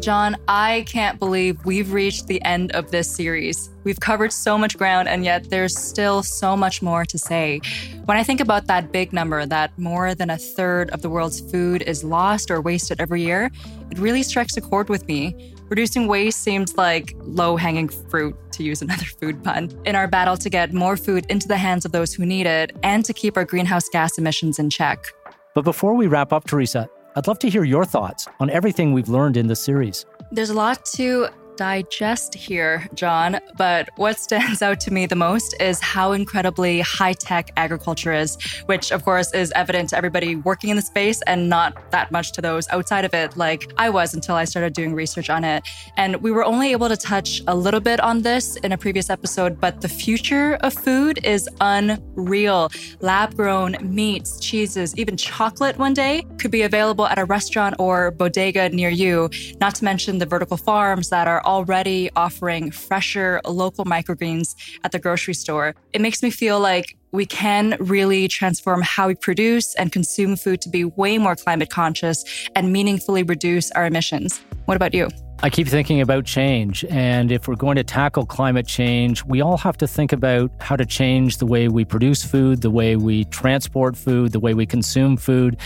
John, 0.00 0.36
I 0.48 0.84
can't 0.88 1.20
believe 1.20 1.64
we've 1.64 1.92
reached 1.92 2.26
the 2.26 2.42
end 2.42 2.72
of 2.72 2.90
this 2.90 3.08
series. 3.08 3.70
We've 3.84 4.00
covered 4.00 4.32
so 4.32 4.58
much 4.58 4.76
ground, 4.76 5.06
and 5.06 5.24
yet 5.24 5.48
there's 5.48 5.78
still 5.78 6.24
so 6.24 6.56
much 6.56 6.82
more 6.82 7.04
to 7.04 7.16
say. 7.16 7.60
When 8.06 8.16
I 8.16 8.24
think 8.24 8.40
about 8.40 8.66
that 8.66 8.90
big 8.90 9.12
number, 9.12 9.46
that 9.46 9.78
more 9.78 10.16
than 10.16 10.28
a 10.28 10.36
third 10.36 10.90
of 10.90 11.02
the 11.02 11.08
world's 11.08 11.40
food 11.52 11.82
is 11.82 12.02
lost 12.02 12.50
or 12.50 12.60
wasted 12.60 13.00
every 13.00 13.22
year, 13.22 13.48
it 13.92 13.98
really 14.00 14.24
strikes 14.24 14.56
a 14.56 14.60
chord 14.60 14.88
with 14.88 15.06
me. 15.06 15.51
Reducing 15.72 16.06
waste 16.06 16.40
seems 16.40 16.76
like 16.76 17.16
low 17.20 17.56
hanging 17.56 17.88
fruit, 17.88 18.36
to 18.52 18.62
use 18.62 18.82
another 18.82 19.06
food 19.20 19.42
pun, 19.42 19.70
in 19.86 19.96
our 19.96 20.06
battle 20.06 20.36
to 20.36 20.50
get 20.50 20.74
more 20.74 20.98
food 20.98 21.24
into 21.30 21.48
the 21.48 21.56
hands 21.56 21.86
of 21.86 21.92
those 21.92 22.12
who 22.12 22.26
need 22.26 22.44
it 22.44 22.76
and 22.82 23.02
to 23.06 23.14
keep 23.14 23.38
our 23.38 23.46
greenhouse 23.46 23.88
gas 23.88 24.18
emissions 24.18 24.58
in 24.58 24.68
check. 24.68 25.06
But 25.54 25.62
before 25.62 25.94
we 25.94 26.08
wrap 26.08 26.30
up, 26.30 26.46
Theresa, 26.46 26.90
I'd 27.16 27.26
love 27.26 27.38
to 27.38 27.48
hear 27.48 27.64
your 27.64 27.86
thoughts 27.86 28.28
on 28.38 28.50
everything 28.50 28.92
we've 28.92 29.08
learned 29.08 29.38
in 29.38 29.46
this 29.46 29.60
series. 29.60 30.04
There's 30.30 30.50
a 30.50 30.54
lot 30.54 30.84
to 30.96 31.28
digest 31.62 32.34
here, 32.34 32.88
John, 32.92 33.38
but 33.56 33.88
what 33.94 34.18
stands 34.18 34.62
out 34.62 34.80
to 34.80 34.90
me 34.92 35.06
the 35.06 35.14
most 35.14 35.54
is 35.60 35.78
how 35.78 36.10
incredibly 36.10 36.80
high 36.80 37.12
tech 37.12 37.52
agriculture 37.56 38.12
is, 38.12 38.36
which 38.66 38.90
of 38.90 39.04
course 39.04 39.32
is 39.32 39.52
evident 39.54 39.90
to 39.90 39.96
everybody 39.96 40.34
working 40.34 40.70
in 40.70 40.76
the 40.76 40.82
space 40.82 41.22
and 41.28 41.48
not 41.48 41.92
that 41.92 42.10
much 42.10 42.32
to 42.32 42.40
those 42.40 42.66
outside 42.70 43.04
of 43.04 43.14
it, 43.14 43.36
like 43.36 43.72
I 43.76 43.90
was 43.90 44.12
until 44.12 44.34
I 44.34 44.42
started 44.42 44.72
doing 44.72 44.92
research 44.92 45.30
on 45.30 45.44
it. 45.44 45.62
And 45.96 46.16
we 46.16 46.32
were 46.32 46.44
only 46.44 46.72
able 46.72 46.88
to 46.88 46.96
touch 46.96 47.40
a 47.46 47.54
little 47.54 47.78
bit 47.78 48.00
on 48.00 48.22
this 48.22 48.56
in 48.56 48.72
a 48.72 48.76
previous 48.76 49.08
episode, 49.08 49.60
but 49.60 49.82
the 49.82 49.88
future 49.88 50.54
of 50.62 50.74
food 50.74 51.24
is 51.24 51.48
unreal. 51.60 52.72
Lab 52.98 53.36
grown 53.36 53.76
meats, 53.82 54.40
cheeses, 54.40 54.98
even 54.98 55.16
chocolate 55.16 55.78
one 55.78 55.94
day 55.94 56.26
could 56.40 56.50
be 56.50 56.62
available 56.62 57.06
at 57.06 57.20
a 57.20 57.24
restaurant 57.24 57.76
or 57.78 58.10
bodega 58.10 58.68
near 58.70 58.90
you, 58.90 59.30
not 59.60 59.76
to 59.76 59.84
mention 59.84 60.18
the 60.18 60.26
vertical 60.26 60.56
farms 60.56 61.08
that 61.10 61.28
are 61.28 61.40
already 61.52 62.08
offering 62.16 62.70
fresher 62.70 63.38
local 63.44 63.84
microgreens 63.84 64.54
at 64.84 64.92
the 64.92 64.98
grocery 64.98 65.34
store. 65.34 65.74
It 65.92 66.00
makes 66.00 66.22
me 66.22 66.30
feel 66.30 66.58
like 66.58 66.96
we 67.12 67.26
can 67.26 67.76
really 67.78 68.26
transform 68.26 68.80
how 68.80 69.08
we 69.08 69.14
produce 69.14 69.74
and 69.74 69.92
consume 69.92 70.34
food 70.34 70.62
to 70.62 70.70
be 70.70 70.84
way 70.84 71.18
more 71.18 71.36
climate 71.36 71.68
conscious 71.68 72.24
and 72.56 72.72
meaningfully 72.72 73.22
reduce 73.22 73.70
our 73.72 73.84
emissions. 73.84 74.40
What 74.64 74.76
about 74.76 74.94
you? 74.94 75.10
I 75.44 75.50
keep 75.50 75.68
thinking 75.68 76.00
about 76.00 76.24
change. 76.24 76.86
And 76.88 77.30
if 77.30 77.48
we're 77.48 77.56
going 77.56 77.76
to 77.76 77.84
tackle 77.84 78.24
climate 78.24 78.66
change, 78.66 79.22
we 79.26 79.42
all 79.42 79.58
have 79.58 79.76
to 79.78 79.86
think 79.86 80.12
about 80.12 80.50
how 80.60 80.76
to 80.76 80.86
change 80.86 81.36
the 81.36 81.46
way 81.46 81.68
we 81.68 81.84
produce 81.84 82.24
food, 82.24 82.62
the 82.62 82.70
way 82.70 82.96
we 82.96 83.24
transport 83.26 83.94
food, 83.94 84.32
the 84.32 84.40
way 84.40 84.54
we 84.54 84.64
consume 84.64 85.18
food, 85.18 85.58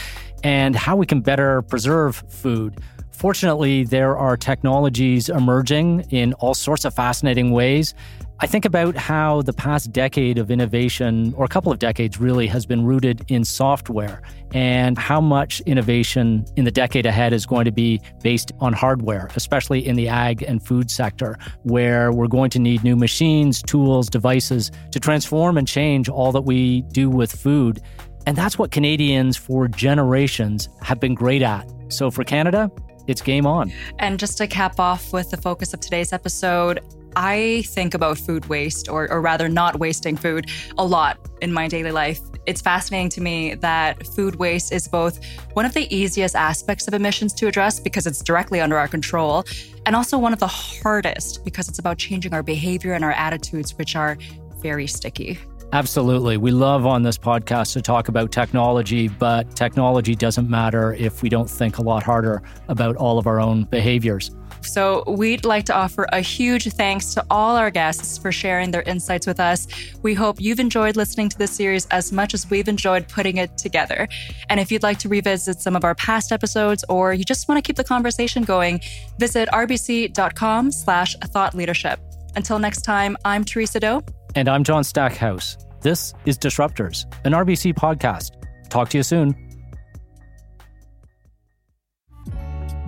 and 0.42 0.74
how 0.74 0.96
we 0.96 1.06
can 1.06 1.20
better 1.20 1.62
preserve 1.62 2.24
food. 2.28 2.80
Fortunately, 3.16 3.82
there 3.82 4.14
are 4.14 4.36
technologies 4.36 5.30
emerging 5.30 6.00
in 6.10 6.34
all 6.34 6.52
sorts 6.52 6.84
of 6.84 6.92
fascinating 6.92 7.50
ways. 7.50 7.94
I 8.40 8.46
think 8.46 8.66
about 8.66 8.94
how 8.94 9.40
the 9.40 9.54
past 9.54 9.90
decade 9.90 10.36
of 10.36 10.50
innovation, 10.50 11.32
or 11.34 11.46
a 11.46 11.48
couple 11.48 11.72
of 11.72 11.78
decades 11.78 12.20
really, 12.20 12.46
has 12.48 12.66
been 12.66 12.84
rooted 12.84 13.24
in 13.28 13.46
software, 13.46 14.20
and 14.52 14.98
how 14.98 15.22
much 15.22 15.60
innovation 15.62 16.44
in 16.56 16.66
the 16.66 16.70
decade 16.70 17.06
ahead 17.06 17.32
is 17.32 17.46
going 17.46 17.64
to 17.64 17.72
be 17.72 18.02
based 18.22 18.52
on 18.60 18.74
hardware, 18.74 19.30
especially 19.34 19.86
in 19.86 19.96
the 19.96 20.08
ag 20.08 20.42
and 20.42 20.62
food 20.62 20.90
sector, 20.90 21.38
where 21.62 22.12
we're 22.12 22.28
going 22.28 22.50
to 22.50 22.58
need 22.58 22.84
new 22.84 22.96
machines, 22.96 23.62
tools, 23.62 24.10
devices 24.10 24.70
to 24.90 25.00
transform 25.00 25.56
and 25.56 25.66
change 25.66 26.10
all 26.10 26.32
that 26.32 26.42
we 26.42 26.82
do 26.92 27.08
with 27.08 27.32
food. 27.32 27.80
And 28.26 28.36
that's 28.36 28.58
what 28.58 28.72
Canadians 28.72 29.38
for 29.38 29.68
generations 29.68 30.68
have 30.82 31.00
been 31.00 31.14
great 31.14 31.40
at. 31.40 31.66
So 31.88 32.10
for 32.10 32.24
Canada, 32.24 32.70
it's 33.06 33.20
game 33.20 33.46
on. 33.46 33.72
And 33.98 34.18
just 34.18 34.38
to 34.38 34.46
cap 34.46 34.78
off 34.78 35.12
with 35.12 35.30
the 35.30 35.36
focus 35.36 35.74
of 35.74 35.80
today's 35.80 36.12
episode, 36.12 36.80
I 37.16 37.62
think 37.68 37.94
about 37.94 38.18
food 38.18 38.46
waste, 38.46 38.90
or, 38.90 39.10
or 39.10 39.22
rather, 39.22 39.48
not 39.48 39.78
wasting 39.78 40.16
food, 40.16 40.50
a 40.76 40.84
lot 40.84 41.18
in 41.40 41.50
my 41.50 41.66
daily 41.66 41.90
life. 41.90 42.20
It's 42.44 42.60
fascinating 42.60 43.08
to 43.10 43.22
me 43.22 43.54
that 43.54 44.06
food 44.06 44.36
waste 44.36 44.70
is 44.70 44.86
both 44.86 45.18
one 45.54 45.64
of 45.64 45.72
the 45.72 45.92
easiest 45.94 46.36
aspects 46.36 46.86
of 46.86 46.94
emissions 46.94 47.32
to 47.34 47.46
address 47.46 47.80
because 47.80 48.06
it's 48.06 48.22
directly 48.22 48.60
under 48.60 48.76
our 48.76 48.86
control, 48.86 49.44
and 49.86 49.96
also 49.96 50.18
one 50.18 50.34
of 50.34 50.40
the 50.40 50.46
hardest 50.46 51.42
because 51.42 51.68
it's 51.68 51.78
about 51.78 51.96
changing 51.96 52.34
our 52.34 52.42
behavior 52.42 52.92
and 52.92 53.02
our 53.02 53.12
attitudes, 53.12 53.76
which 53.78 53.96
are 53.96 54.18
very 54.60 54.86
sticky. 54.86 55.38
Absolutely. 55.72 56.36
We 56.36 56.52
love 56.52 56.86
on 56.86 57.02
this 57.02 57.18
podcast 57.18 57.72
to 57.74 57.82
talk 57.82 58.08
about 58.08 58.30
technology, 58.30 59.08
but 59.08 59.54
technology 59.56 60.14
doesn't 60.14 60.48
matter 60.48 60.94
if 60.94 61.22
we 61.22 61.28
don't 61.28 61.50
think 61.50 61.78
a 61.78 61.82
lot 61.82 62.02
harder 62.02 62.42
about 62.68 62.96
all 62.96 63.18
of 63.18 63.26
our 63.26 63.40
own 63.40 63.64
behaviors. 63.64 64.30
So, 64.62 65.04
we'd 65.06 65.44
like 65.44 65.64
to 65.66 65.74
offer 65.74 66.06
a 66.12 66.20
huge 66.20 66.72
thanks 66.72 67.14
to 67.14 67.24
all 67.30 67.56
our 67.56 67.70
guests 67.70 68.18
for 68.18 68.32
sharing 68.32 68.72
their 68.72 68.82
insights 68.82 69.26
with 69.26 69.38
us. 69.38 69.68
We 70.02 70.14
hope 70.14 70.40
you've 70.40 70.58
enjoyed 70.58 70.96
listening 70.96 71.28
to 71.28 71.38
this 71.38 71.52
series 71.52 71.86
as 71.86 72.10
much 72.10 72.34
as 72.34 72.48
we've 72.50 72.66
enjoyed 72.66 73.06
putting 73.08 73.36
it 73.36 73.56
together. 73.58 74.08
And 74.48 74.58
if 74.58 74.72
you'd 74.72 74.82
like 74.82 74.98
to 75.00 75.08
revisit 75.08 75.60
some 75.60 75.76
of 75.76 75.84
our 75.84 75.94
past 75.94 76.32
episodes 76.32 76.84
or 76.88 77.14
you 77.14 77.24
just 77.24 77.48
want 77.48 77.62
to 77.62 77.62
keep 77.62 77.76
the 77.76 77.84
conversation 77.84 78.42
going, 78.42 78.80
visit 79.18 79.48
rbc.com 79.50 80.72
slash 80.72 81.14
thought 81.16 81.54
leadership. 81.54 82.00
Until 82.34 82.58
next 82.58 82.82
time, 82.82 83.16
I'm 83.24 83.44
Theresa 83.44 83.78
Do. 83.78 84.02
And 84.36 84.50
I'm 84.50 84.64
John 84.64 84.84
Stackhouse. 84.84 85.56
This 85.80 86.12
is 86.26 86.38
Disruptors, 86.38 87.06
an 87.24 87.32
RBC 87.32 87.72
podcast. 87.72 88.32
Talk 88.68 88.90
to 88.90 88.98
you 88.98 89.02
soon. 89.02 89.34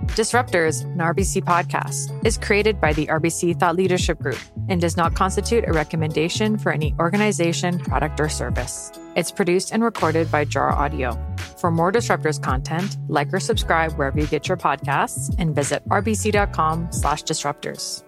Disruptors, 0.09 0.83
an 0.83 0.99
RBC 0.99 1.43
podcast, 1.43 2.23
is 2.23 2.37
created 2.37 2.79
by 2.79 2.93
the 2.93 3.07
RBC 3.07 3.59
Thought 3.59 3.77
Leadership 3.77 4.19
Group 4.19 4.37
and 4.67 4.79
does 4.79 4.95
not 4.95 5.15
constitute 5.15 5.67
a 5.67 5.73
recommendation 5.73 6.55
for 6.59 6.71
any 6.71 6.93
organization, 6.99 7.79
product, 7.79 8.19
or 8.19 8.29
service. 8.29 8.91
It's 9.15 9.31
produced 9.31 9.71
and 9.71 9.83
recorded 9.83 10.31
by 10.31 10.45
Jar 10.45 10.71
Audio. 10.71 11.17
For 11.57 11.71
more 11.71 11.91
Disruptors 11.91 12.39
content, 12.39 12.95
like 13.07 13.33
or 13.33 13.39
subscribe 13.39 13.93
wherever 13.93 14.19
you 14.19 14.27
get 14.27 14.47
your 14.47 14.57
podcasts 14.57 15.33
and 15.39 15.55
visit 15.55 15.87
rbc.com 15.89 16.91
slash 16.91 17.23
disruptors. 17.23 18.03